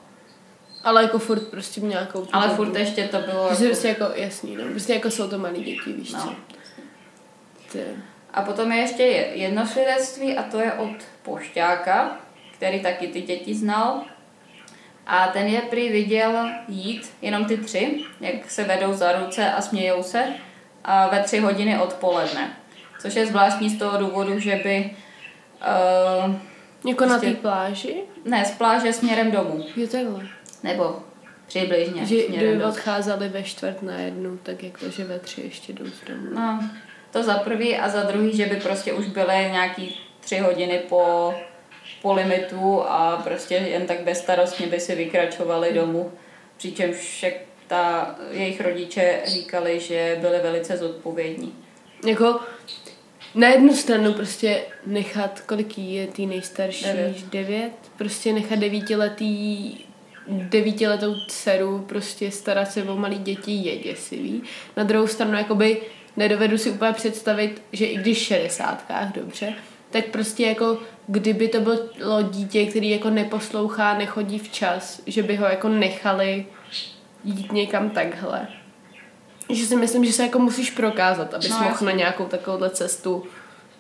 ale 0.84 1.04
jako 1.04 1.20
furt 1.20 1.48
prostě 1.48 1.82
nějakou 1.82 2.28
Ale 2.34 2.48
dobu. 2.48 2.56
furt 2.56 2.76
ještě 2.80 3.08
to 3.08 3.20
bylo 3.20 3.48
Prostě, 3.48 3.64
jako... 3.66 3.70
prostě 3.74 3.88
jako 3.88 4.06
jasný, 4.16 4.56
no. 4.56 4.64
Prostě 4.72 4.94
jako 4.94 5.12
jsou 5.12 5.30
to 5.30 5.38
malí 5.40 5.64
děti, 5.64 5.94
víš 5.94 6.12
co? 6.12 6.18
No. 6.18 6.36
Ty. 7.72 7.84
A 8.34 8.42
potom 8.42 8.72
je 8.72 8.78
ještě 8.82 9.04
jedno 9.34 9.68
svědectví 9.68 10.38
a 10.38 10.44
to 10.44 10.60
je 10.60 10.74
od 10.74 10.96
pošťáka, 11.24 12.18
který 12.54 12.80
taky 12.84 13.08
ty 13.08 13.22
děti 13.22 13.56
znal. 13.56 14.02
A 15.08 15.28
ten 15.28 15.48
je 15.48 15.62
prý 15.62 15.90
viděl 15.90 16.50
jít, 16.68 17.14
jenom 17.22 17.46
ty 17.46 17.58
tři, 17.58 18.04
jak 18.22 18.52
se 18.52 18.64
vedou 18.64 18.94
za 18.94 19.12
ruce 19.12 19.52
a 19.52 19.62
smějou 19.62 20.04
se 20.04 20.24
a 20.84 21.08
ve 21.10 21.20
tři 21.24 21.40
hodiny 21.40 21.80
odpoledne. 21.80 22.54
Což 23.02 23.16
je 23.16 23.26
zvláštní 23.26 23.70
z 23.70 23.80
toho 23.80 23.98
důvodu, 23.98 24.40
že 24.40 24.56
by... 24.64 24.92
Uh, 26.28 26.36
Jako 26.88 27.06
na 27.06 27.10
Prostě- 27.10 27.28
té 27.36 27.42
pláži? 27.42 27.96
ne, 28.26 28.46
z 28.46 28.52
pláže 28.52 28.94
směrem 28.94 29.32
domů. 29.32 29.66
Jo, 29.76 29.88
takhle. 29.88 30.28
Nebo 30.64 31.00
přibližně 31.48 32.06
Že 32.06 32.06
směrem 32.22 32.36
kdyby 32.48 32.58
domů. 32.58 32.72
odcházeli 32.72 33.30
ve 33.30 33.44
čtvrt 33.44 33.82
na 33.82 33.96
jednu, 33.98 34.38
tak 34.38 34.64
jako, 34.64 34.90
že 34.90 35.04
ve 35.04 35.20
tři 35.20 35.42
ještě 35.42 35.74
jdou 35.74 35.86
z 35.86 36.08
domu. 36.10 36.28
No, 36.34 36.70
to 37.12 37.24
za 37.24 37.34
prvý 37.38 37.78
a 37.78 37.90
za 37.90 38.04
druhý, 38.04 38.38
že 38.38 38.46
by 38.46 38.56
prostě 38.56 38.94
už 38.94 39.06
byly 39.08 39.34
nějaký 39.52 40.00
tři 40.20 40.38
hodiny 40.38 40.80
po, 40.90 41.34
po 42.02 42.14
limitu 42.14 42.84
a 42.88 43.22
prostě 43.24 43.56
jen 43.56 43.86
tak 43.86 44.02
bezstarostně 44.04 44.68
by 44.68 44.80
si 44.80 44.96
vykračovali 44.96 45.74
domů. 45.74 46.12
Přičemž 46.58 47.26
ta, 47.74 48.16
jejich 48.32 48.62
rodiče 48.62 49.22
říkali, 49.26 49.80
že 49.80 50.18
byli 50.22 50.40
velice 50.40 50.78
zodpovědní. 50.78 51.54
Jako 52.08 52.40
na 53.36 53.48
jednu 53.48 53.76
stranu 53.76 54.14
prostě 54.14 54.62
nechat, 54.86 55.40
kolik 55.40 55.78
je 55.78 56.08
tý 56.08 56.26
nejstarší, 56.26 56.86
Devět. 56.86 57.26
devět, 57.32 57.72
prostě 57.98 58.34
nechat 58.34 58.60
devítiletý 58.60 59.78
devítiletou 60.28 61.16
dceru 61.28 61.80
prostě 61.80 62.32
starat 62.32 62.72
se 62.72 62.84
o 62.84 62.96
malý 62.96 63.18
děti 63.18 63.52
je 63.52 63.78
děsivý. 63.78 64.44
Na 64.78 64.84
druhou 64.84 65.08
stranu 65.08 65.34
jakoby 65.38 65.82
nedovedu 66.18 66.58
si 66.58 66.72
úplně 66.72 66.94
představit, 66.94 67.62
že 67.72 67.86
i 67.86 67.98
když 67.98 68.18
v 68.18 68.26
šedesátkách, 68.26 69.14
dobře, 69.14 69.54
tak 69.90 70.06
prostě 70.06 70.46
jako 70.46 70.78
kdyby 71.08 71.48
to 71.48 71.60
bylo 71.60 72.22
dítě, 72.30 72.66
který 72.66 72.90
jako 72.90 73.10
neposlouchá, 73.10 73.98
nechodí 73.98 74.40
včas, 74.40 75.02
že 75.08 75.24
by 75.24 75.36
ho 75.36 75.46
jako 75.46 75.70
nechali 75.70 76.46
jít 77.24 77.52
někam 77.52 77.90
takhle. 77.90 78.48
Že 79.50 79.66
si 79.66 79.76
myslím, 79.76 80.06
že 80.06 80.14
se 80.14 80.24
jako 80.24 80.40
musíš 80.40 80.72
prokázat, 80.72 81.34
abys 81.34 81.50
No, 81.50 81.56
mohl 81.58 81.70
jasně. 81.70 81.86
na 81.86 81.92
nějakou 81.92 82.26
takovouhle 82.26 82.70
cestu 82.70 83.24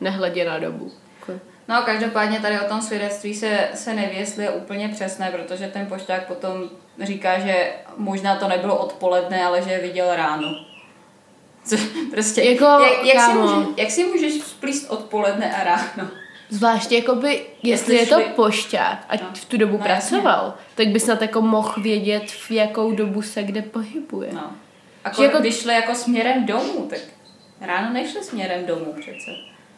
nehledě 0.02 0.46
na 0.46 0.60
dobu. 0.60 0.92
Jako, 1.20 1.40
No 1.68 1.82
každopádně 1.86 2.40
tady 2.40 2.60
o 2.60 2.64
tom 2.70 2.82
svědectví 2.82 3.34
se, 3.36 3.68
se 3.74 3.94
neví, 3.94 4.18
jestli 4.18 4.44
je 4.44 4.50
úplně 4.50 4.90
přesné, 4.90 5.32
protože 5.32 5.68
ten 5.68 5.86
pošťák 5.86 6.28
potom 6.28 6.70
říká, 7.02 7.40
že 7.40 7.72
možná 7.98 8.36
to 8.36 8.48
nebylo 8.48 8.78
odpoledne, 8.78 9.46
ale 9.46 9.62
že 9.62 9.72
je 9.72 9.80
viděl 9.80 10.16
ráno. 10.16 10.56
Co, 11.66 11.76
prostě, 12.12 12.44
Jako, 12.44 12.66
jak, 12.66 13.06
jak, 13.06 13.26
si 13.32 13.38
může, 13.38 13.56
jak 13.78 13.92
si 13.92 14.04
můžeš 14.06 14.34
splíst 14.42 14.90
odpoledne 14.92 15.56
a 15.56 15.64
ráno? 15.64 16.10
Zvláště 16.50 16.96
jakoby, 16.96 17.30
jestli 17.64 17.70
Jestli 17.70 17.96
je 17.96 18.06
to 18.06 18.16
šli- 18.22 18.34
pošťák 18.36 19.06
a 19.10 19.16
No. 19.16 19.30
v 19.34 19.46
tu 19.46 19.58
dobu 19.58 19.78
No, 19.78 19.84
pracoval, 19.84 20.54
tak 20.76 20.88
by 20.88 21.00
snad 21.00 21.22
jako 21.22 21.42
mohl 21.42 21.82
vědět, 21.82 22.32
v 22.32 22.52
jakou 22.52 22.92
dobu 22.96 23.22
se 23.22 23.44
kde 23.44 23.62
pohybuje. 23.62 24.30
No. 24.34 24.52
A 25.06 25.12
Že 25.14 25.24
jako- 25.24 25.38
když 25.40 25.62
šli 25.62 25.74
jako 25.74 25.96
směrem 25.96 26.46
domů, 26.46 26.88
tak 26.90 27.00
ráno 27.62 27.94
nešli 27.94 28.24
směrem 28.24 28.66
domů 28.66 28.94
přece. 28.94 29.32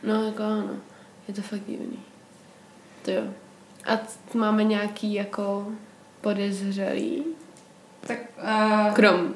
No, 0.04 0.24
jako 0.26 0.44
ano. 0.44 0.70
Je 1.28 1.34
to 1.34 1.42
fakt 1.42 1.62
divný. 1.68 2.00
To 3.02 3.12
jo. 3.12 3.22
A 3.86 4.00
máme 4.34 4.64
nějaký 4.64 5.14
jako 5.14 5.68
podezřelý? 6.22 7.24
Tak 8.08 8.18
uh, 8.44 8.94
Krom 8.94 9.34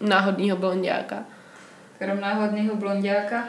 náhodného 0.00 0.56
blondiáka. 0.56 1.24
krom 1.98 2.20
náhodného 2.20 2.76
blondiáka, 2.76 3.44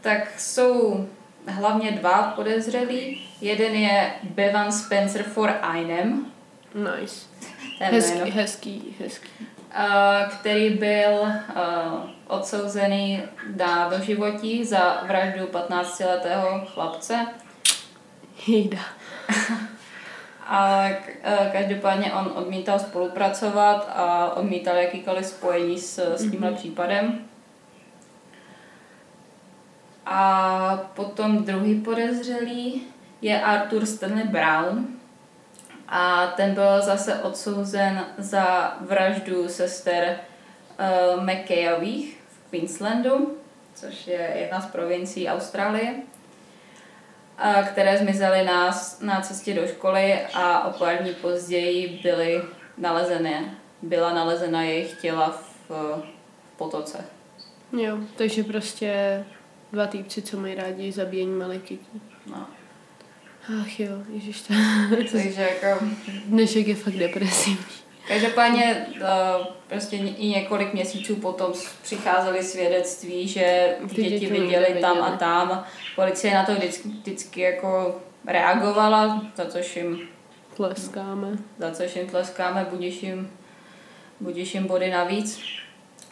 tak 0.00 0.40
jsou 0.40 1.08
hlavně 1.46 1.90
dva 1.90 2.22
podezřelí. 2.22 3.28
Jeden 3.40 3.74
je 3.74 4.12
Bevan 4.22 4.72
Spencer 4.72 5.22
for 5.22 5.54
Einem, 5.62 6.32
Nice. 6.74 7.26
Hezký, 7.78 8.18
jméno, 8.18 8.30
hezký, 8.34 8.96
hezký. 9.00 9.28
eh, 9.74 10.28
který 10.32 10.70
byl 10.70 11.12
uh, 11.12 12.10
odsouzený 12.26 13.22
na 13.56 13.88
doživotí 13.88 14.64
za 14.64 15.02
vraždu 15.06 15.46
15-letého 15.46 16.66
chlapce. 16.66 17.26
Jejda. 18.46 18.78
A 20.46 20.84
eh, 20.84 21.50
každopádně 21.52 22.12
on 22.12 22.32
odmítal 22.34 22.78
spolupracovat 22.78 23.92
a 23.94 24.34
odmítal 24.36 24.76
jakýkoliv 24.76 25.26
spojení 25.26 25.78
s, 25.78 25.98
s 26.16 26.30
tímhle 26.30 26.50
mm-hmm. 26.50 26.56
případem. 26.56 27.24
A 30.06 30.90
potom 30.94 31.44
druhý 31.44 31.80
podezřelý 31.80 32.82
je 33.22 33.42
Arthur 33.42 33.86
Stanley 33.86 34.24
Brown. 34.24 34.86
A 35.88 36.26
ten 36.26 36.54
byl 36.54 36.82
zase 36.82 37.14
odsouzen 37.14 38.06
za 38.18 38.76
vraždu 38.80 39.48
sester 39.48 40.16
uh, 41.16 41.24
McKayových 41.24 42.20
v 42.28 42.50
Queenslandu. 42.50 43.36
což 43.74 44.06
je 44.06 44.32
jedna 44.34 44.60
z 44.60 44.66
provincií 44.66 45.28
Austrálie, 45.28 45.94
a 47.38 47.62
které 47.62 47.98
zmizely 47.98 48.44
na, 48.44 48.70
na 49.00 49.20
cestě 49.20 49.54
do 49.54 49.66
školy 49.66 50.20
a 50.34 50.64
o 50.64 50.78
pár 50.78 50.96
dní 50.96 51.14
později 51.14 52.00
byly 52.02 52.42
nalezeny, 52.78 53.50
byla 53.82 54.14
nalezena 54.14 54.62
jejich 54.62 55.00
těla 55.00 55.30
v, 55.30 55.70
v 55.70 56.56
potoce. 56.56 57.04
Jo, 57.72 57.98
takže 58.16 58.44
prostě 58.44 59.24
dva 59.72 59.86
týpci, 59.86 60.22
co 60.22 60.36
mají 60.36 60.54
rádi 60.54 60.92
zabíjení 60.92 61.38
malých 61.38 61.62
dětí. 61.62 62.02
No. 62.26 62.46
Ach 63.60 63.80
jo, 63.80 63.92
ježiš, 64.08 64.42
to, 64.42 64.54
Takže 65.12 65.42
jako 65.42 65.84
dnešek 66.26 66.68
je 66.68 66.74
fakt 66.74 66.94
depresivní. 66.94 67.64
Každopádně 68.08 68.86
uh, 69.00 69.46
prostě 69.68 69.96
i 69.96 70.28
několik 70.28 70.74
měsíců 70.74 71.16
potom 71.16 71.52
přicházely 71.82 72.42
svědectví, 72.42 73.28
že 73.28 73.76
Ty 73.88 73.94
děti, 73.94 74.10
děti 74.10 74.26
viděli 74.26 74.80
tam 74.80 75.02
a 75.02 75.16
tam. 75.16 75.64
Policie 75.96 76.34
na 76.34 76.44
to 76.44 76.54
vždycky, 76.54 76.88
vždycky 76.88 77.40
jako 77.40 78.00
reagovala, 78.26 79.22
za 79.36 79.46
což 79.46 79.76
jim, 79.76 80.08
Tleskáme. 80.56 81.28
za 81.58 81.70
což 81.70 81.96
jim 81.96 82.06
tleskáme, 82.06 82.66
budíš 82.70 83.02
jim, 83.02 83.30
budíš 84.20 84.54
jim 84.54 84.66
body 84.66 84.90
navíc, 84.90 85.40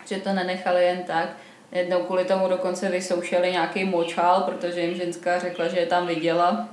že 0.09 0.17
to 0.17 0.33
nenechali 0.33 0.85
jen 0.85 1.03
tak. 1.07 1.37
Jednou 1.73 2.01
kvůli 2.03 2.25
tomu 2.25 2.49
dokonce 2.49 2.89
vysoušeli 2.89 3.53
nějaký 3.53 3.85
močál, 3.85 4.41
protože 4.41 4.81
jim 4.81 4.95
ženská 4.95 5.39
řekla, 5.39 5.69
že 5.69 5.79
je 5.79 5.87
tam 5.87 6.07
viděla. 6.07 6.69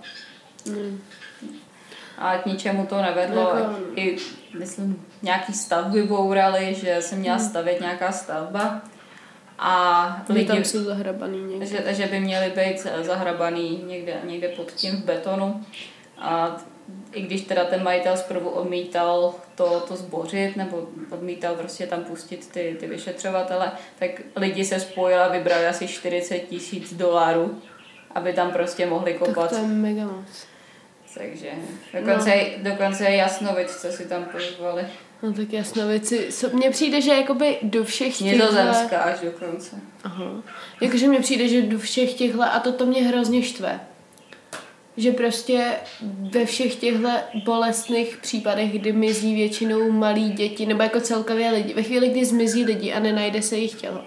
Mm. 0.70 1.02
A 2.18 2.38
k 2.38 2.46
ničemu 2.46 2.86
to 2.86 3.02
nevedlo. 3.02 3.42
Jako- 3.56 3.76
I, 3.96 4.18
myslím, 4.60 5.06
nějaký 5.22 5.54
stavby 5.54 6.04
bourali, 6.04 6.76
že 6.76 7.02
se 7.02 7.16
měla 7.16 7.38
Hmm. 7.38 7.46
stavět 7.50 7.82
nějaká 7.82 8.12
stavba. 8.12 8.82
A 9.60 10.22
Lidi 10.30 10.46
tam 10.48 10.58
jsou 10.64 10.84
zahrabaný 10.84 11.44
někde. 11.44 11.66
že, 11.66 11.94
že 11.94 12.06
by 12.08 12.20
měli 12.20 12.50
být 12.56 12.88
zahrabaný 13.02 13.84
někde, 13.88 14.14
někde 14.24 14.48
pod 14.50 14.72
tím 14.72 15.02
v 15.02 15.06
betonu. 15.06 15.66
A 16.18 16.58
i 17.14 17.22
když 17.22 17.42
teda 17.42 17.66
ten 17.66 17.84
majitel 17.84 18.18
zprvu 18.18 18.50
odmítal 18.50 19.36
to, 19.56 19.80
to 19.88 19.96
zbořit, 19.96 20.56
nebo 20.56 20.88
odmítal 21.10 21.56
prostě 21.56 21.88
tam 21.88 22.04
pustit 22.04 22.50
ty, 22.52 22.78
ty 22.80 22.88
vyšetřovatele, 22.88 23.72
tak 24.00 24.10
lidi 24.36 24.66
se 24.66 24.80
spojili 24.80 25.22
a 25.22 25.28
vybrali 25.28 25.68
asi 25.68 25.88
40 25.88 26.40
tisíc 26.40 26.94
dolarů, 26.94 27.62
aby 28.16 28.34
tam 28.34 28.52
prostě 28.52 28.86
mohli 28.86 29.14
Tak 29.14 29.28
kopat. 29.28 29.50
to 29.50 29.56
je 29.56 29.62
mega 29.64 30.06
moc. 30.06 30.48
Takže 31.18 31.50
dokonce, 31.94 32.36
no. 32.58 32.72
dokonce 32.72 33.04
jasnovičce 33.10 33.92
si 33.92 34.08
tam 34.08 34.26
pozvali. 34.26 34.84
No 35.24 35.34
tak 35.34 35.54
jasno 35.54 35.88
věci. 35.88 36.32
So, 36.32 36.58
mně 36.58 36.70
přijde, 36.70 37.02
že 37.02 37.12
jakoby 37.12 37.58
do 37.62 37.84
všech 37.84 38.18
těchto... 38.18 38.46
Nizozemská 38.46 39.00
až 39.00 39.20
dokonce. 39.20 39.76
Aha. 40.04 40.32
Jakože 40.82 41.08
mně 41.08 41.20
přijde, 41.20 41.48
že 41.48 41.62
do 41.62 41.80
všech 41.80 42.14
těchto, 42.14 42.44
a 42.44 42.60
to 42.60 42.72
to 42.72 42.86
mě 42.86 43.04
hrozně 43.04 43.44
štve, 43.44 43.80
že 44.98 45.12
prostě 45.12 45.66
ve 46.32 46.46
všech 46.46 46.76
těchto 46.76 47.10
bolestných 47.46 48.18
případech, 48.18 48.72
kdy 48.72 48.92
mizí 48.94 49.36
většinou 49.36 49.92
malí 49.92 50.30
děti, 50.30 50.66
nebo 50.66 50.84
jako 50.84 51.00
celkově 51.02 51.50
lidi, 51.52 51.74
ve 51.74 51.84
chvíli, 51.84 52.10
kdy 52.10 52.26
zmizí 52.26 52.64
lidi 52.66 52.94
a 52.94 53.00
nenajde 53.00 53.42
se 53.42 53.56
jejich 53.56 53.74
tělo, 53.74 54.02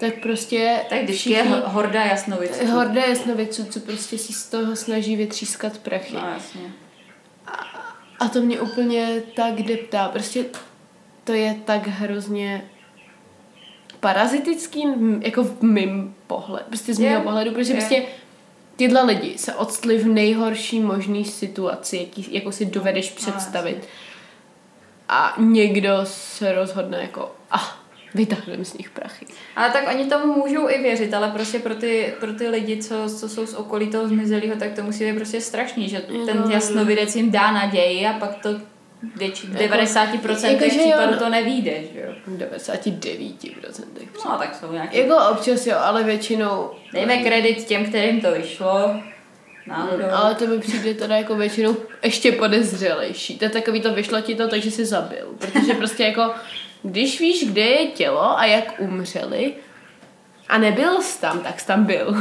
tak 0.00 0.14
prostě 0.22 0.80
Tak 0.88 0.98
když 1.02 1.26
je 1.26 1.42
všichni- 1.42 1.60
horda 1.64 2.04
jasnovic. 2.04 2.62
horda 2.70 3.02
jasnovidců, 3.04 3.64
co 3.64 3.80
prostě 3.80 4.18
si 4.18 4.32
z 4.32 4.46
toho 4.46 4.76
snaží 4.76 5.16
vytřískat 5.16 5.78
prachy. 5.78 6.14
No 6.14 6.28
jasně. 6.34 6.60
A 8.20 8.28
to 8.28 8.40
mě 8.42 8.60
úplně 8.60 9.22
tak 9.36 9.54
deptá. 9.62 10.08
Prostě 10.08 10.44
to 11.24 11.32
je 11.32 11.56
tak 11.64 11.86
hrozně 11.86 12.64
parazitický, 14.00 14.84
jako 15.20 15.44
v 15.44 15.62
mým 15.62 16.14
pohledu, 16.26 16.64
prostě 16.68 16.94
z 16.94 17.00
Je, 17.00 17.10
mého 17.10 17.22
pohledu, 17.22 17.50
protože 17.50 17.72
je. 17.72 17.76
prostě 17.76 18.02
tyhle 18.76 19.02
lidi 19.02 19.38
se 19.38 19.54
odstli 19.54 19.98
v 19.98 20.06
nejhorší 20.06 20.80
možný 20.80 21.24
situaci, 21.24 21.96
jaký, 21.96 22.34
jako 22.34 22.52
si 22.52 22.66
dovedeš 22.66 23.10
představit. 23.10 23.88
A 25.08 25.34
někdo 25.38 25.90
se 26.04 26.52
rozhodne 26.52 26.98
jako, 27.02 27.34
ah, 27.50 27.82
vytáhneme 28.14 28.64
z 28.64 28.74
nich 28.74 28.90
prachy. 28.90 29.26
Ale 29.56 29.70
tak 29.70 29.88
oni 29.88 30.04
tomu 30.04 30.34
můžou 30.34 30.68
i 30.68 30.82
věřit, 30.82 31.14
ale 31.14 31.30
prostě 31.30 31.58
pro 31.58 31.74
ty, 31.74 32.14
pro 32.20 32.32
ty 32.32 32.48
lidi, 32.48 32.82
co, 32.82 32.94
co 33.18 33.28
jsou 33.28 33.46
z 33.46 33.54
okolí 33.54 33.90
toho 33.90 34.08
zmizelého, 34.08 34.56
tak 34.56 34.72
to 34.72 34.82
musí 34.82 35.04
být 35.04 35.16
prostě 35.16 35.40
strašný, 35.40 35.88
že 35.88 36.00
ten 36.00 36.36
Jo. 36.36 36.50
jasnovidec 36.50 37.16
jim 37.16 37.30
dá 37.30 37.52
naději 37.52 38.06
a 38.06 38.12
pak 38.12 38.36
to 38.42 38.48
větší, 39.16 39.46
v 39.46 39.56
90% 39.56 40.50
jako, 40.50 40.64
případů 40.68 41.12
no. 41.12 41.18
to 41.18 41.28
nevyjde, 41.28 41.72
že 41.92 42.00
jo. 42.00 42.12
V 42.26 42.38
99%. 42.38 44.08
No 44.24 44.38
tak 44.38 44.54
jsou 44.54 44.72
nějaké. 44.72 45.00
Jako 45.00 45.16
občas 45.30 45.66
jo, 45.66 45.76
ale 45.78 46.02
většinou... 46.02 46.70
Dejme 46.92 47.18
kredit 47.18 47.64
těm, 47.64 47.84
kterým 47.84 48.20
to 48.20 48.32
vyšlo. 48.32 48.96
Náhodou. 49.66 50.04
Ale 50.12 50.34
to 50.34 50.46
mi 50.46 50.58
přijde 50.58 50.94
teda 50.94 51.16
jako 51.16 51.36
většinou 51.36 51.76
ještě 52.02 52.32
podezřelejší. 52.32 53.38
To 53.38 53.44
je 53.44 53.50
takový 53.50 53.80
to 53.80 53.94
vyšlo 53.94 54.20
ti 54.20 54.34
to, 54.34 54.48
takže 54.48 54.70
si 54.70 54.86
zabil. 54.86 55.26
Protože 55.38 55.74
prostě 55.74 56.02
jako, 56.02 56.34
když 56.82 57.20
víš, 57.20 57.52
kde 57.52 57.62
je 57.62 57.86
tělo 57.86 58.38
a 58.38 58.44
jak 58.44 58.74
umřeli 58.78 59.54
a 60.48 60.58
nebyl 60.58 61.02
jsi 61.02 61.20
tam, 61.20 61.40
tak 61.40 61.60
jsi 61.60 61.66
tam 61.66 61.84
byl. 61.84 62.16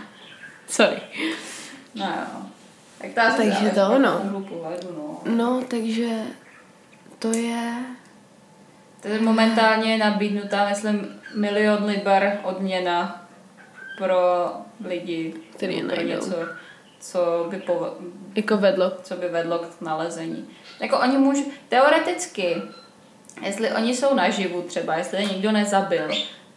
Sorry. 0.68 1.00
No 1.94 2.06
jo. 2.06 2.42
Tak 2.98 3.10
ta 3.12 3.36
Takže 3.36 3.70
to 3.74 3.86
ono. 3.86 4.42
Pohledu, 4.48 4.88
no. 4.96 5.17
No, 5.28 5.62
takže 5.68 6.08
to 7.18 7.32
je... 7.36 7.74
To 9.02 9.08
je 9.08 9.20
momentálně 9.20 9.98
nabídnutá, 9.98 10.68
myslím, 10.68 11.20
milion 11.34 11.84
liber 11.84 12.40
odměna 12.42 13.28
pro 13.98 14.48
lidi, 14.84 15.34
Který 15.56 15.76
je 15.76 15.84
pro 15.84 15.96
najdou. 15.96 16.10
něco, 16.10 16.36
co 17.00 17.46
by, 17.50 17.56
po, 17.56 17.94
Jako 18.34 18.56
vedlo. 18.56 18.92
co 19.02 19.16
by 19.16 19.28
vedlo 19.28 19.58
k 19.58 19.80
nalezení. 19.80 20.48
Jako 20.80 20.98
oni 20.98 21.18
můžou, 21.18 21.42
teoreticky, 21.68 22.62
jestli 23.42 23.70
oni 23.72 23.96
jsou 23.96 24.14
naživu 24.14 24.62
třeba, 24.62 24.96
jestli 24.96 25.22
je 25.22 25.28
nikdo 25.28 25.52
nezabil, 25.52 26.08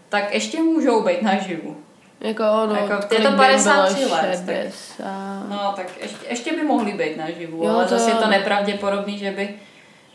tak 0.10 0.34
ještě 0.34 0.62
můžou 0.62 1.04
být 1.04 1.22
naživu. 1.22 1.78
Jako 2.22 2.44
ono, 2.64 2.76
Jako, 2.76 2.94
je 3.16 3.22
to 3.22 3.32
by 3.32 3.38
53 3.38 3.96
bylo? 4.04 4.16
let, 4.16 4.44
tak- 4.46 4.56
60. 4.56 5.46
No, 5.50 5.74
tak 5.76 5.86
ještě, 6.02 6.18
ještě 6.30 6.52
by 6.56 6.64
mohli 6.64 6.94
být 6.94 7.18
naživu, 7.18 7.64
Jo, 7.64 7.70
ale 7.70 7.84
to 7.86 7.90
zase 7.90 8.10
je 8.12 8.16
to 8.16 8.28
nepravděpodobný, 8.28 9.18
že 9.18 9.32
by, 9.32 9.50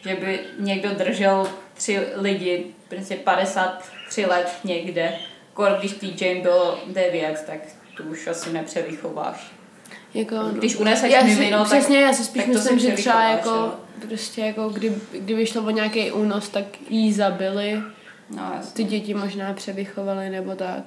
že 0.00 0.14
by 0.14 0.40
někdo 0.58 0.90
držel 0.94 1.48
tři 1.74 2.00
lidi, 2.14 2.66
prostě 2.88 3.14
53 3.16 4.26
let 4.26 4.52
někde, 4.64 5.12
Kor, 5.54 5.76
když 5.78 5.92
tý 5.92 6.16
Jane 6.20 6.40
bylo 6.40 6.78
9, 6.86 7.44
tak 7.46 7.58
tu 7.96 8.02
už 8.02 8.26
asi 8.26 8.52
nepřevychováš. 8.52 9.52
Jako. 10.14 10.36
Když 10.52 10.76
uneseš 10.76 11.12
já 11.12 11.20
si, 11.20 11.26
mimino, 11.26 11.58
tak- 11.58 11.66
přesně, 11.66 12.00
já 12.00 12.12
si 12.12 12.24
spíš 12.24 12.42
tak 12.42 12.52
myslím, 12.54 12.78
že 12.78 12.90
třeba 12.92 13.22
jako, 13.22 13.74
prostě 14.08 14.40
jako, 14.40 14.68
kdy, 14.68 14.92
kdyby 15.12 15.46
šlo 15.46 15.62
o 15.62 15.70
nějaký 15.70 16.12
únos, 16.12 16.48
tak 16.48 16.64
jí 16.88 17.12
zabili, 17.12 17.82
No, 18.30 18.52
jasně. 18.56 18.72
ty 18.72 18.84
děti 18.84 19.14
možná 19.14 19.52
převychovali 19.52 20.30
nebo 20.30 20.54
tak. 20.54 20.78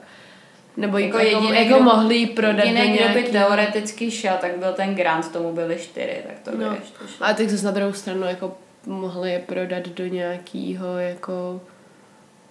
Nebo 0.78 0.98
Jako 0.98 1.18
jako, 1.18 1.38
jediný, 1.38 1.56
jako 1.66 1.76
kdo- 1.76 1.84
mohli 1.84 2.16
jí 2.16 2.26
prodat 2.28 2.66
Jediný, 2.66 2.88
do 2.88 2.94
kdo 3.04 3.08
by 3.08 3.14
nějaký... 3.14 3.32
teoreticky 3.32 4.12
šel, 4.12 4.36
tak 4.42 4.58
byl 4.58 4.74
ten 4.74 4.96
Grant, 4.96 5.32
tomu 5.32 5.54
byly 5.54 5.78
čtyři, 5.80 6.22
tak 6.28 6.40
to 6.40 6.52
by 6.58 6.64
No. 6.64 6.72
ještě 6.74 6.98
šlo. 6.98 7.26
Ale 7.26 7.34
tak 7.34 7.50
zase 7.50 7.66
na 7.66 7.72
druhou 7.72 7.94
stranu 7.94 8.24
jako 8.24 8.58
mohli 8.86 9.32
je 9.32 9.40
prodat 9.40 9.88
do 9.88 10.08
nějakého 10.08 10.98
jako 10.98 11.62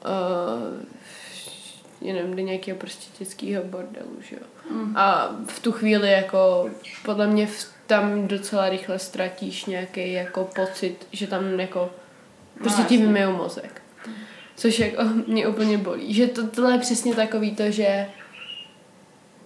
uh, 0.05 0.83
já 2.01 2.15
nevím, 2.15 2.37
do 2.37 2.43
nějakého 2.43 2.79
prostě 2.79 3.07
dětského 3.19 3.65
bordelu, 3.65 4.17
že 4.21 4.37
jo. 4.37 4.43
Mm. 4.71 4.97
A 4.97 5.31
v 5.47 5.61
tu 5.61 5.73
chvíli 5.73 6.13
jako 6.13 6.71
podle 7.05 7.27
mě 7.27 7.47
v, 7.47 7.67
tam 7.87 8.29
docela 8.29 8.69
rychle 8.69 8.99
ztratíš 8.99 9.65
nějaký 9.65 10.13
jako 10.13 10.45
pocit, 10.55 11.07
že 11.13 11.27
tam 11.27 11.61
jako 11.61 11.91
prostě 12.59 12.83
ti 12.83 12.95
jasně. 12.95 13.07
vymijou 13.07 13.33
mozek. 13.37 13.83
Což 14.59 14.79
jako 14.79 15.03
mě 15.27 15.47
úplně 15.47 15.79
bolí. 15.79 16.15
Že 16.15 16.27
to, 16.27 16.47
tohle 16.47 16.73
je 16.73 16.79
přesně 16.79 17.15
takový 17.15 17.55
to, 17.55 17.71
že 17.71 18.07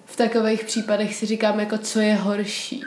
v 0.05 0.17
takových 0.17 0.65
případech 0.65 1.15
si 1.15 1.27
říkám, 1.27 1.61
jako 1.61 1.79
co 1.79 2.01
je 2.01 2.15
horší. 2.15 2.85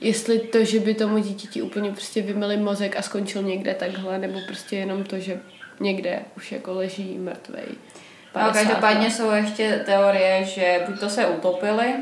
Jestli 0.00 0.38
to, 0.38 0.64
že 0.64 0.80
by 0.80 0.94
tomu 0.94 1.18
dítěti 1.18 1.62
úplně 1.62 1.90
prostě 1.90 2.22
vymili 2.22 2.56
mozek 2.56 2.96
a 2.96 3.02
skončil 3.02 3.42
někde 3.42 3.74
takhle, 3.74 4.18
nebo 4.18 4.38
prostě 4.46 4.76
jenom 4.76 5.04
to, 5.04 5.18
že 5.18 5.40
někde 5.80 6.22
už 6.36 6.52
jako 6.52 6.72
leží 6.72 7.18
mrtvej. 7.18 7.66
No, 7.68 8.32
50 8.32 8.52
každopádně 8.52 9.06
let. 9.06 9.10
jsou 9.10 9.30
ještě 9.30 9.82
teorie, 9.86 10.44
že 10.44 10.80
buď 10.86 11.00
to 11.00 11.08
se 11.08 11.26
utopili, 11.26 11.94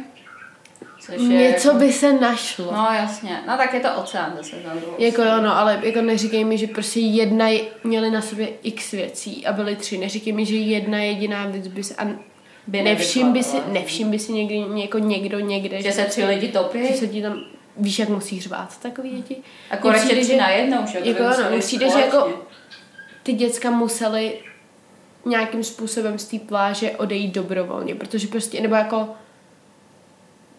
což 1.13 1.21
je... 1.23 1.29
Něco 1.39 1.75
by 1.75 1.93
se 1.93 2.13
našlo. 2.13 2.73
No 2.73 2.89
jasně, 2.95 3.41
no 3.49 3.57
tak 3.57 3.75
je 3.75 3.81
to 3.81 3.89
oceán 3.97 4.33
zase 4.37 4.57
na 4.67 4.75
druhou 4.75 4.95
Jako 4.99 5.23
jo, 5.23 5.41
no, 5.43 5.57
ale 5.59 5.81
jako 5.83 6.01
neříkej 6.03 6.45
mi, 6.45 6.59
že 6.59 6.67
prostě 6.67 7.01
jedna 7.01 7.49
je- 7.49 7.61
měli 7.85 8.11
na 8.11 8.23
sobě 8.23 8.49
x 8.63 8.91
věcí 8.91 9.47
a 9.47 9.53
byly 9.53 9.77
tři. 9.77 9.99
Neříkej 9.99 10.33
mi, 10.33 10.47
že 10.47 10.57
jedna 10.57 10.99
jediná 10.99 11.47
věc 11.47 11.67
by 11.69 11.85
se... 11.85 11.95
A 11.95 12.07
By 12.67 12.83
nevšim 12.83 13.33
by 13.33 13.43
si, 13.43 13.57
nevšim 13.73 14.11
by 14.11 14.19
si 14.19 14.33
někdy, 14.33 14.65
jako 14.75 14.99
někdo 14.99 15.41
někde, 15.41 15.83
Že 15.83 15.93
se 15.93 16.05
tři 16.05 16.25
lidi 16.25 16.49
topí? 16.49 16.79
že 16.89 16.95
se 16.95 17.07
ti 17.07 17.23
tam, 17.23 17.41
víš, 17.77 17.99
jak 17.99 18.09
musí 18.09 18.41
řvát 18.41 18.81
takový 18.83 19.11
děti? 19.11 19.37
A 19.71 19.77
konečně 19.77 20.17
tři 20.17 20.25
že- 20.25 20.37
najednou, 20.37 20.79
že? 20.93 20.99
Jako 21.05 21.21
ano, 21.23 21.29
museli 21.31 21.51
mně 21.51 21.59
přijde, 21.59 21.91
že 21.91 21.99
jako 22.01 22.33
ty 23.23 23.33
děcka 23.33 23.71
museli 23.71 24.39
nějakým 25.25 25.65
způsobem 25.65 26.19
z 26.19 26.25
té 26.25 26.39
pláže 26.39 26.91
odejít 26.91 27.35
dobrovolně, 27.35 27.95
protože 27.95 28.27
prostě, 28.29 28.61
nebo 28.61 28.75
jako 28.75 29.09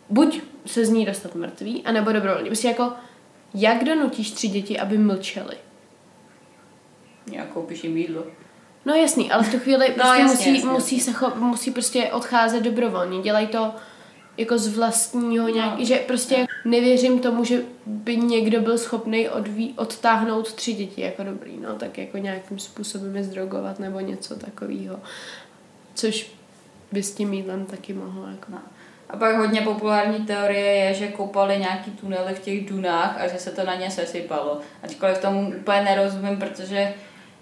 buď 0.10 0.42
se 0.66 0.86
z 0.86 0.90
ní 0.90 1.06
dostat 1.06 1.36
mrtvý, 1.36 1.84
anebo 1.86 2.12
dobrovolně. 2.12 2.50
Prostě 2.50 2.68
jako, 2.68 2.92
jak 3.54 3.84
donutíš 3.84 4.32
tři 4.32 4.48
děti, 4.48 4.80
aby 4.80 4.98
mlčeli? 4.98 5.56
Nějakou 7.32 7.62
píši 7.62 7.88
jídlo. 7.88 8.24
No 8.86 8.94
jasný, 8.94 9.32
ale 9.32 9.44
v 9.44 9.52
tu 9.52 9.60
chvíli 9.60 9.88
No, 9.90 9.94
prostě 9.94 10.22
jasně, 10.22 10.36
musí, 10.36 10.54
jasně, 10.56 10.70
musí, 10.70 11.00
se 11.00 11.14
cho, 11.14 11.32
musí 11.36 11.72
prostě 11.72 12.10
odcházet 12.12 12.64
dobrovolně. 12.64 13.22
Dělají 13.22 13.48
to 13.48 13.72
jako 14.38 14.58
z 14.58 14.68
vlastního 14.68 15.50
nějak, 15.50 15.80
No. 15.80 15.86
že 15.86 15.96
prostě 15.96 16.46
nevěřím 16.66 17.20
tomu, 17.20 17.44
že 17.44 17.64
by 17.86 18.18
někdo 18.18 18.62
byl 18.62 18.78
schopný 18.78 19.30
odví, 19.30 19.74
odtáhnout 19.78 20.54
tři 20.54 20.74
děti 20.74 21.02
jako 21.02 21.24
dobrý, 21.24 21.58
no, 21.58 21.76
tak 21.76 21.98
jako 21.98 22.18
nějakým 22.18 22.60
způsobem 22.60 23.16
je 23.16 23.24
zdrogovat 23.24 23.80
nebo 23.80 24.00
něco 24.00 24.36
takového. 24.36 25.00
Což 25.94 26.32
by 26.92 27.04
s 27.04 27.16
tím 27.16 27.34
jídlem 27.34 27.66
taky 27.66 27.94
mohlo 27.94 28.28
jako. 28.28 28.52
No. 28.52 28.62
A 29.10 29.18
pak 29.18 29.36
hodně 29.36 29.62
populární 29.62 30.26
teorie 30.26 30.66
je, 30.76 30.94
že 30.94 31.08
kopali 31.08 31.58
nějaký 31.58 31.92
tunely 31.92 32.34
v 32.34 32.40
těch 32.40 32.70
dunách 32.70 33.22
a 33.22 33.28
že 33.28 33.38
se 33.38 33.52
to 33.52 33.64
na 33.66 33.76
ně 33.76 33.92
sesypalo. 33.92 34.60
Ačkoliv 34.84 35.18
tomu 35.18 35.54
úplně 35.60 35.82
nerozumím, 35.82 36.38
protože 36.38 36.94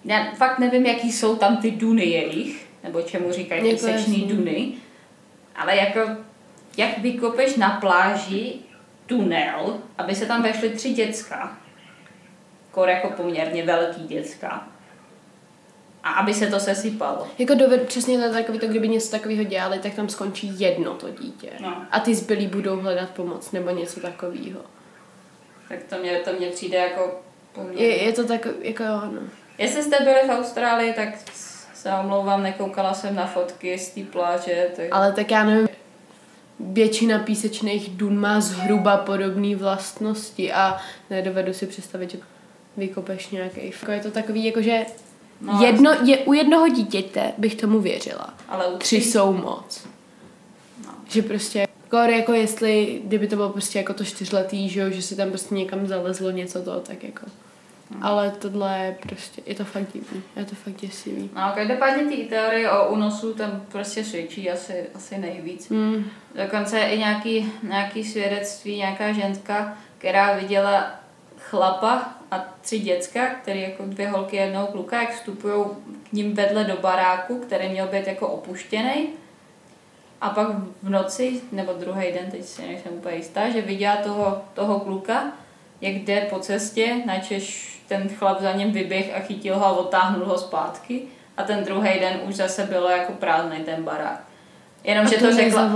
já 0.05 0.25
fakt 0.35 0.59
nevím, 0.59 0.85
jaký 0.85 1.11
jsou 1.11 1.35
tam 1.35 1.57
ty 1.57 1.71
duny 1.71 2.05
jejich, 2.05 2.67
nebo 2.83 3.01
čemu 3.01 3.31
říkají 3.31 3.61
Jako 3.69 3.71
písečný 3.71 4.21
jasný. 4.21 4.37
duny. 4.37 4.71
Ale 5.55 5.75
jako, 5.75 5.99
jak 6.77 6.97
vykopeš 6.97 7.55
na 7.55 7.69
pláži 7.69 8.53
tunel, 9.05 9.77
aby 9.97 10.15
se 10.15 10.25
tam 10.25 10.43
vešly 10.43 10.69
tři 10.69 10.89
děcka, 10.93 11.57
kor 12.71 12.89
jako 12.89 13.09
poměrně 13.09 13.63
velký 13.65 14.03
děcka, 14.07 14.67
a 16.07 16.11
aby 16.11 16.33
se 16.33 16.47
to 16.47 16.59
sesypalo. 16.59 17.27
Jako 17.37 17.53
doved, 17.53 17.87
přesně 17.87 18.17
to 18.17 18.23
je 18.23 18.29
takový 18.29 18.59
to, 18.59 18.67
kdyby 18.67 18.89
něco 18.89 19.11
takového 19.11 19.43
dělali, 19.43 19.79
tak 19.79 19.93
tam 19.93 20.09
skončí 20.09 20.59
jedno 20.59 20.93
to 20.93 21.09
dítě. 21.09 21.49
No. 21.59 21.85
A 21.91 21.99
ty 21.99 22.15
zbylí 22.15 22.47
budou 22.47 22.79
hledat 22.79 23.09
pomoc 23.09 23.51
nebo 23.51 23.69
něco 23.69 23.99
takového. 23.99 24.59
Tak 25.69 25.79
to 25.89 25.97
mě, 25.97 26.19
to 26.19 26.33
mě 26.33 26.47
přijde 26.47 26.77
jako 26.77 27.19
poměrně... 27.53 27.85
Je, 27.85 28.03
je 28.03 28.13
to 28.13 28.23
tak, 28.23 28.47
jako 28.61 28.83
jo, 28.83 29.01
no. 29.05 29.21
Jestli 29.57 29.83
jste 29.83 30.03
byli 30.03 30.27
v 30.27 30.39
Austrálii, 30.39 30.93
tak 30.93 31.09
se 31.73 31.91
omlouvám, 31.93 32.43
nekoukala 32.43 32.93
jsem 32.93 33.15
na 33.15 33.27
fotky 33.27 33.79
z 33.79 33.89
té 33.89 34.03
pláže. 34.03 34.67
Tak... 34.75 34.85
Ale 34.91 35.11
tak 35.11 35.31
já 35.31 35.43
nevím, 35.43 35.67
většina 36.59 37.19
písečných 37.19 37.89
dun 37.89 38.19
má 38.19 38.41
zhruba 38.41 38.97
podobné 38.97 39.55
vlastnosti 39.55 40.53
a 40.53 40.77
nedovedu 41.09 41.53
si 41.53 41.67
představit, 41.67 42.11
že 42.11 42.17
vykopeš 42.77 43.29
nějaký. 43.29 43.59
Jako 43.65 43.91
je 43.91 43.99
to 43.99 44.11
takový, 44.11 44.45
jakože 44.45 44.85
No, 45.41 45.53
no, 45.53 45.65
jedno, 45.65 45.91
je, 46.03 46.17
u 46.17 46.33
jednoho 46.33 46.67
dítěte 46.67 47.33
bych 47.37 47.55
tomu 47.55 47.79
věřila. 47.79 48.33
Ale 48.49 48.67
u 48.67 48.77
Tři 48.77 48.95
jsou 48.95 49.33
moc. 49.33 49.87
No. 50.85 50.91
Že 51.07 51.21
prostě, 51.21 51.59
jako, 51.59 51.97
jako 51.97 52.33
jestli, 52.33 53.01
kdyby 53.03 53.27
to 53.27 53.35
bylo 53.35 53.49
prostě 53.49 53.79
jako 53.79 53.93
to 53.93 54.05
čtyřletý, 54.05 54.69
že, 54.69 54.79
jo, 54.79 54.89
že 54.89 55.01
si 55.01 55.15
tam 55.15 55.29
prostě 55.29 55.55
někam 55.55 55.87
zalezlo 55.87 56.31
něco 56.31 56.61
to, 56.61 56.79
tak 56.79 57.03
jako. 57.03 57.25
Hmm. 57.91 58.03
Ale 58.03 58.31
tohle 58.39 58.79
je 58.79 58.97
prostě, 59.07 59.41
je 59.45 59.55
to 59.55 59.65
fakt 59.65 59.93
divný, 59.93 60.23
je 60.35 60.45
to 60.45 60.55
fakt 60.55 60.75
děsivý. 60.75 61.29
No, 61.35 61.51
každopádně 61.55 62.05
ty 62.05 62.23
teorie 62.23 62.71
o 62.71 62.89
únosu 62.93 63.33
tam 63.33 63.61
prostě 63.71 64.03
svědčí 64.03 64.49
asi, 64.49 64.85
asi 64.95 65.17
nejvíc. 65.17 65.69
Mm. 65.69 66.05
Dokonce 66.35 66.79
i 66.79 66.97
nějaký, 66.97 67.51
nějaký 67.63 68.03
svědectví, 68.03 68.77
nějaká 68.77 69.11
ženská, 69.11 69.77
která 69.97 70.33
viděla 70.33 70.91
chlapa 71.49 72.13
a 72.31 72.45
tři 72.61 72.79
děcka, 72.79 73.27
který 73.27 73.61
jako 73.61 73.83
dvě 73.85 74.09
holky 74.09 74.39
a 74.39 74.43
jednoho 74.43 74.67
kluka, 74.67 75.01
jak 75.01 75.13
vstupují 75.13 75.65
k 76.09 76.13
ním 76.13 76.33
vedle 76.33 76.63
do 76.63 76.77
baráku, 76.77 77.39
který 77.39 77.69
měl 77.69 77.87
být 77.87 78.07
jako 78.07 78.27
opuštěný. 78.27 79.07
A 80.21 80.29
pak 80.29 80.47
v 80.83 80.89
noci, 80.89 81.41
nebo 81.51 81.73
druhý 81.73 82.11
den, 82.11 82.31
teď 82.31 82.45
si 82.45 82.61
nejsem 82.61 82.91
úplně 82.93 83.15
jistá, 83.15 83.49
že 83.49 83.61
viděla 83.61 83.95
toho, 83.95 84.41
toho 84.53 84.79
kluka, 84.79 85.31
jak 85.81 85.93
jde 85.93 86.27
po 86.29 86.39
cestě, 86.39 86.95
načež 87.05 87.77
ten 87.87 88.09
chlap 88.09 88.41
za 88.41 88.51
ním 88.51 88.71
vyběh 88.71 89.15
a 89.15 89.19
chytil 89.19 89.55
ho 89.55 89.65
a 89.65 89.71
otáhnul 89.71 90.25
ho 90.25 90.37
zpátky. 90.37 91.01
A 91.37 91.43
ten 91.43 91.63
druhý 91.63 91.99
den 91.99 92.19
už 92.27 92.35
zase 92.35 92.63
bylo 92.63 92.89
jako 92.89 93.13
prázdný 93.13 93.57
ten 93.57 93.83
barák. 93.83 94.23
Jenomže 94.83 95.17
A 95.17 95.19
to 95.19 95.35
řekla, 95.35 95.67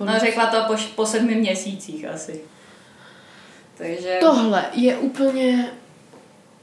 no 0.00 0.18
řekla 0.18 0.46
to 0.46 0.64
po, 0.66 0.74
po 0.94 1.06
sedmi 1.06 1.34
měsících 1.34 2.08
asi. 2.08 2.40
Takže... 3.76 4.16
Tohle 4.20 4.64
je 4.72 4.96
úplně... 4.96 5.70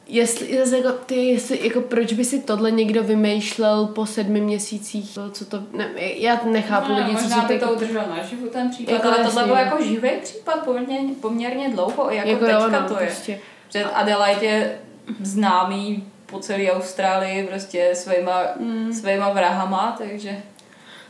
Jestli, 0.07 0.55
jako, 0.77 0.91
ty, 0.91 1.15
jestli, 1.15 1.67
jako 1.67 1.81
proč 1.81 2.13
by 2.13 2.25
si 2.25 2.39
tohle 2.39 2.71
někdo 2.71 3.03
vymýšlel 3.03 3.85
po 3.85 4.05
sedmi 4.05 4.41
měsících, 4.41 5.13
to, 5.13 5.29
co 5.29 5.45
to, 5.45 5.63
ne, 5.73 5.89
já 5.97 6.41
nechápu 6.45 6.91
no, 6.91 6.97
lidi, 6.97 7.15
co 7.15 7.29
si 7.29 7.39
by 7.47 7.59
to, 7.59 7.73
udržel 7.73 8.03
naživu 8.17 8.47
ten 8.47 8.69
případ, 8.69 8.91
Jako 8.93 9.07
ale 9.07 9.17
tohle 9.17 9.43
byl 9.43 9.55
jako 9.55 9.83
živý 9.83 10.09
případ 10.23 10.65
poměrně, 10.65 11.13
poměrně 11.21 11.69
dlouho, 11.69 12.09
jako, 12.09 12.29
jako 12.29 12.45
jako 12.45 12.45
jo, 12.45 12.61
teďka 12.63 12.81
no, 12.81 12.87
to 12.87 12.99
je. 12.99 13.07
prostě. 13.07 13.39
Že 13.69 13.83
Adelaide 13.83 14.45
je 14.45 14.79
známý 15.21 16.03
po 16.25 16.39
celé 16.39 16.71
Austrálii 16.71 17.47
prostě 17.47 17.91
svýma, 17.93 18.43
mm. 18.59 18.93
svýma 18.93 19.29
vrahama, 19.29 19.95
takže 19.97 20.43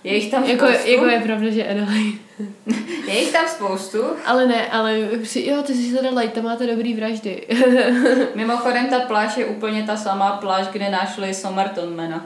je 0.04 0.16
jich 0.16 0.32
tam 0.32 0.44
Jako, 0.44 0.68
spoustu. 0.68 0.90
jako 0.92 1.06
je 1.06 1.20
pravda, 1.20 1.50
že 1.50 1.64
Adelaide. 1.68 2.18
Je 3.08 3.20
jich 3.20 3.32
tam 3.32 3.46
spoustu. 3.48 4.04
Ale 4.26 4.46
ne, 4.48 4.68
ale 4.68 5.00
jo, 5.36 5.64
ty 5.64 5.74
jsi 5.74 6.00
Adelaide, 6.00 6.32
tam 6.34 6.44
máte 6.44 6.68
dobrý 6.68 6.94
vraždy. 6.94 7.48
Mimochodem 8.36 8.86
ta 8.90 9.00
pláž 9.00 9.38
je 9.38 9.46
úplně 9.46 9.84
ta 9.84 9.98
samá 9.98 10.32
pláž, 10.38 10.68
kde 10.68 10.90
našli 10.90 11.34
Somertonmana. 11.34 12.26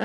ah, 0.00 0.04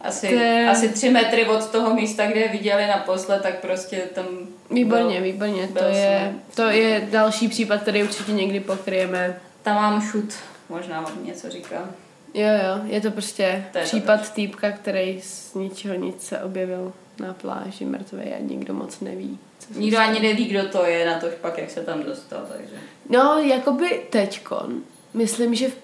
Asi, 0.00 0.28
To 0.28 0.34
je- 0.34 0.68
asi 0.70 0.88
tři 0.88 1.10
metry 1.10 1.46
od 1.46 1.70
toho 1.70 1.94
místa, 1.94 2.26
kde 2.26 2.40
je 2.40 2.48
viděli 2.48 2.86
naposled, 2.86 3.42
tak 3.42 3.60
prostě 3.60 3.96
tam 4.14 4.24
výborně, 4.70 5.14
byl, 5.20 5.32
výborně, 5.32 5.66
to 5.66 5.72
byl 5.72 5.82
je, 5.88 5.92
jsme. 5.94 6.34
to 6.54 6.62
je 6.62 7.08
další 7.10 7.48
případ, 7.48 7.80
který 7.82 8.02
určitě 8.02 8.32
někdy 8.32 8.60
pokryjeme. 8.60 9.36
Tam 9.62 9.74
mám 9.76 10.00
šut, 10.02 10.34
možná 10.68 11.00
vám 11.00 11.12
něco 11.24 11.50
říkám. 11.50 11.90
Jo, 12.34 12.48
jo, 12.48 12.80
je 12.84 13.00
to 13.00 13.10
prostě 13.10 13.64
To 13.72 13.78
je 13.78 13.84
to 13.84 13.88
případ 13.88 14.32
týpka, 14.34 14.70
který 14.70 15.20
z 15.20 15.54
ničeho 15.54 15.94
nic 15.94 16.22
se 16.22 16.42
objevil 16.42 16.92
na 17.18 17.34
pláži 17.34 17.84
mrtvý 17.84 18.22
a 18.22 18.38
nikdo 18.40 18.74
moc 18.74 19.00
neví. 19.00 19.38
Co 19.58 19.80
Nikdo 19.80 19.98
ani 19.98 20.20
neví, 20.20 20.44
kdo 20.44 20.68
to 20.68 20.86
je, 20.86 21.06
na 21.06 21.20
to 21.20 21.26
pak, 21.40 21.58
jak 21.58 21.70
se 21.70 21.80
tam 21.80 22.02
dostal, 22.02 22.40
takže... 22.52 22.74
No, 23.08 23.38
jakoby 23.38 24.06
teďkon, 24.10 24.82
myslím, 25.14 25.54
že 25.54 25.68
v, 25.68 25.76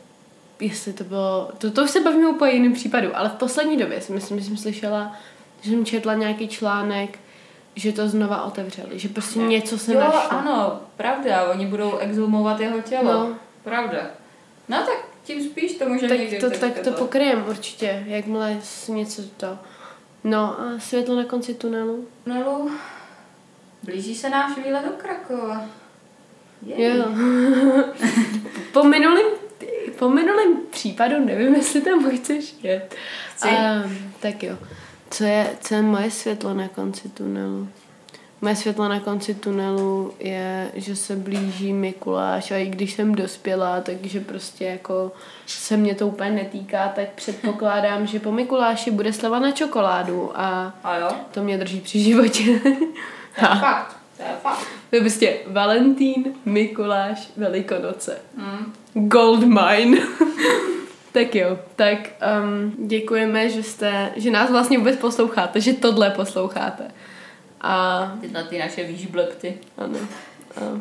jestli 0.61 0.93
to 0.93 1.05
bylo, 1.05 1.51
to, 1.59 1.71
to 1.71 1.85
už 1.85 1.91
se 1.91 2.01
bavíme 2.01 2.29
úplně 2.29 2.53
jiným 2.53 2.73
případu, 2.73 3.17
ale 3.17 3.29
v 3.29 3.33
poslední 3.33 3.77
době 3.77 4.01
si 4.01 4.13
myslím, 4.13 4.41
že 4.41 4.45
jsem 4.45 4.57
slyšela, 4.57 5.17
že 5.61 5.71
jsem 5.71 5.85
četla 5.85 6.15
nějaký 6.15 6.49
článek, 6.49 7.19
že 7.75 7.93
to 7.93 8.09
znova 8.09 8.43
otevřeli, 8.45 8.99
že 8.99 9.09
prostě 9.09 9.39
něco 9.39 9.79
se 9.79 9.95
jo, 9.95 10.01
našlo. 10.01 10.39
ano, 10.39 10.81
pravda, 10.97 11.51
oni 11.51 11.67
budou 11.67 11.99
exhumovat 11.99 12.61
jeho 12.61 12.81
tělo. 12.81 13.13
No. 13.13 13.37
Pravda. 13.65 13.99
No 14.69 14.77
tak 14.79 14.99
tím 15.25 15.51
spíš 15.51 15.79
to 15.79 15.89
může 15.89 16.09
Tak 16.09 16.19
někdy 16.19 16.39
to, 16.39 16.51
tak 16.51 16.79
to 16.79 16.93
pokryjem 16.93 17.45
určitě, 17.49 18.05
jakmile 18.07 18.61
něco 18.89 19.23
to. 19.37 19.59
No 20.25 20.61
a 20.61 20.79
světlo 20.79 21.17
na 21.17 21.25
konci 21.25 21.55
tunelu. 21.55 22.09
tunelu. 22.25 22.71
Blíží 23.83 24.15
se 24.15 24.31
náš 24.31 24.57
výlet 24.57 24.85
do 24.85 24.91
Krakova. 24.91 25.67
Jej. 26.67 26.97
Jo. 26.97 27.05
po 28.73 28.85
minulém 28.85 29.27
po 29.99 30.09
minulém 30.09 30.57
případu 30.71 31.25
nevím, 31.25 31.55
jestli 31.55 31.81
tam 31.81 32.11
chceš 32.17 32.55
jet. 32.63 32.95
Chci. 33.35 33.49
Um, 33.49 34.13
tak 34.21 34.43
jo. 34.43 34.59
Co 35.11 35.25
je, 35.25 35.57
co 35.61 35.75
je 35.75 35.83
moje 35.83 36.11
světlo 36.11 36.55
na 36.55 36.69
konci 36.69 37.09
tunelu? 37.09 37.69
Moje 38.41 38.57
světlo 38.57 38.89
na 38.89 39.01
konci 39.01 39.35
tunelu 39.35 40.15
je, 40.21 40.71
že 40.75 40.97
se 40.97 41.17
blíží 41.17 41.73
Mikuláš 41.73 42.51
a 42.51 42.57
i 42.57 42.67
když 42.67 42.93
jsem 42.93 43.15
dospělá, 43.15 43.81
takže 43.81 44.21
prostě 44.21 44.65
jako 44.65 45.13
se 45.47 45.77
mě 45.77 45.95
to 45.95 46.07
úplně 46.07 46.31
netýká, 46.31 46.89
tak 46.89 47.09
předpokládám, 47.09 48.07
že 48.07 48.21
po 48.21 48.33
Mikuláši 48.33 48.91
bude 48.91 49.13
sleva 49.13 49.39
na 49.39 49.51
čokoládu 49.51 50.31
a 50.35 50.75
A 50.85 50.97
jo? 50.97 51.09
to 51.31 51.43
mě 51.43 51.59
drží 51.59 51.81
při 51.81 52.01
životě. 52.01 52.43
To 52.63 52.69
je 52.69 52.75
fakt. 53.61 53.97
To 54.17 54.23
je 54.23 54.35
fakt. 54.43 54.67
To 54.91 54.97
je 54.97 55.01
prostě 55.01 55.37
Valentín, 55.47 56.25
Mikuláš, 56.45 57.29
Velikonoce. 57.37 58.19
Mm. 58.37 58.73
Gold 59.09 59.41
mine. 59.41 59.99
tak 61.13 61.35
jo, 61.35 61.59
tak 61.77 61.99
um, 62.43 62.87
děkujeme, 62.89 63.51
že 63.51 63.63
jste, 63.63 64.11
že 64.17 64.31
nás 64.31 64.51
vlastně 64.51 64.79
vůbec 64.79 64.97
posloucháte, 64.97 65.61
že 65.61 65.73
tohle 65.73 66.11
posloucháte. 66.11 66.91
A 67.61 68.13
Tyhle 68.21 68.45
ty 68.45 68.59
naše 68.59 68.85
výžblekty. 68.85 69.59
ano. 69.79 69.99
A 70.57 70.81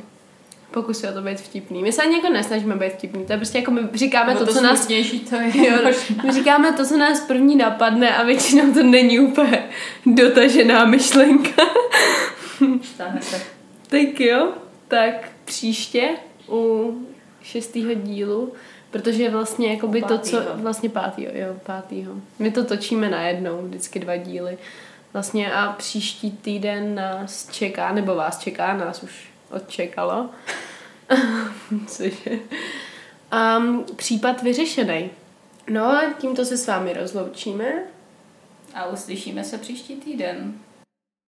pokusy 0.71 1.07
o 1.07 1.13
to 1.13 1.21
být 1.21 1.41
vtipný. 1.41 1.83
My 1.83 1.91
se 1.91 2.01
ani 2.01 2.15
jako 2.15 2.29
nesnažíme 2.29 2.75
být 2.75 2.93
vtipný, 2.93 3.25
to 3.25 3.33
je 3.33 3.37
prostě 3.37 3.57
jako 3.57 3.71
my 3.71 3.81
říkáme 3.93 4.33
Nebo 4.33 4.45
to, 4.45 4.53
co 4.53 4.61
nás... 4.61 4.87
to 5.29 5.35
je. 5.35 5.67
Jo, 5.69 5.91
my 6.23 6.31
říkáme 6.31 6.73
to, 6.73 6.85
co 6.85 6.97
nás 6.97 7.19
první 7.19 7.55
napadne 7.55 8.17
a 8.17 8.23
většinou 8.23 8.73
to 8.73 8.83
není 8.83 9.19
úplně 9.19 9.69
dotažená 10.05 10.85
myšlenka. 10.85 11.61
Tak 13.89 14.19
jo, 14.19 14.51
tak 14.87 15.29
příště 15.45 16.09
u 16.49 16.93
šestého 17.41 17.93
dílu 17.93 18.53
Protože 18.91 19.29
vlastně 19.29 19.73
jakoby 19.73 20.01
to, 20.01 20.17
co... 20.17 20.37
Vlastně 20.53 20.89
pátýho, 20.89 21.31
jo, 21.35 21.55
pátýho. 21.65 22.13
My 22.39 22.51
to 22.51 22.63
točíme 22.63 23.09
najednou, 23.09 23.61
vždycky 23.61 23.99
dva 23.99 24.15
díly. 24.15 24.57
Vlastně 25.17 25.53
a 25.53 25.73
příští 25.73 26.31
týden 26.31 26.95
nás 26.95 27.49
čeká, 27.51 27.91
nebo 27.91 28.15
vás 28.15 28.39
čeká, 28.39 28.77
nás 28.77 29.03
už 29.03 29.29
odčekalo. 29.51 30.29
Cože? 31.87 32.39
Um, 33.57 33.85
případ 33.95 34.41
vyřešený. 34.41 35.09
No 35.69 35.85
a 35.85 36.01
tímto 36.19 36.45
se 36.45 36.57
s 36.57 36.67
vámi 36.67 36.93
rozloučíme. 36.93 37.83
A 38.73 38.85
uslyšíme 38.85 39.43
se 39.43 39.57
příští 39.57 39.95
týden. 39.95 40.53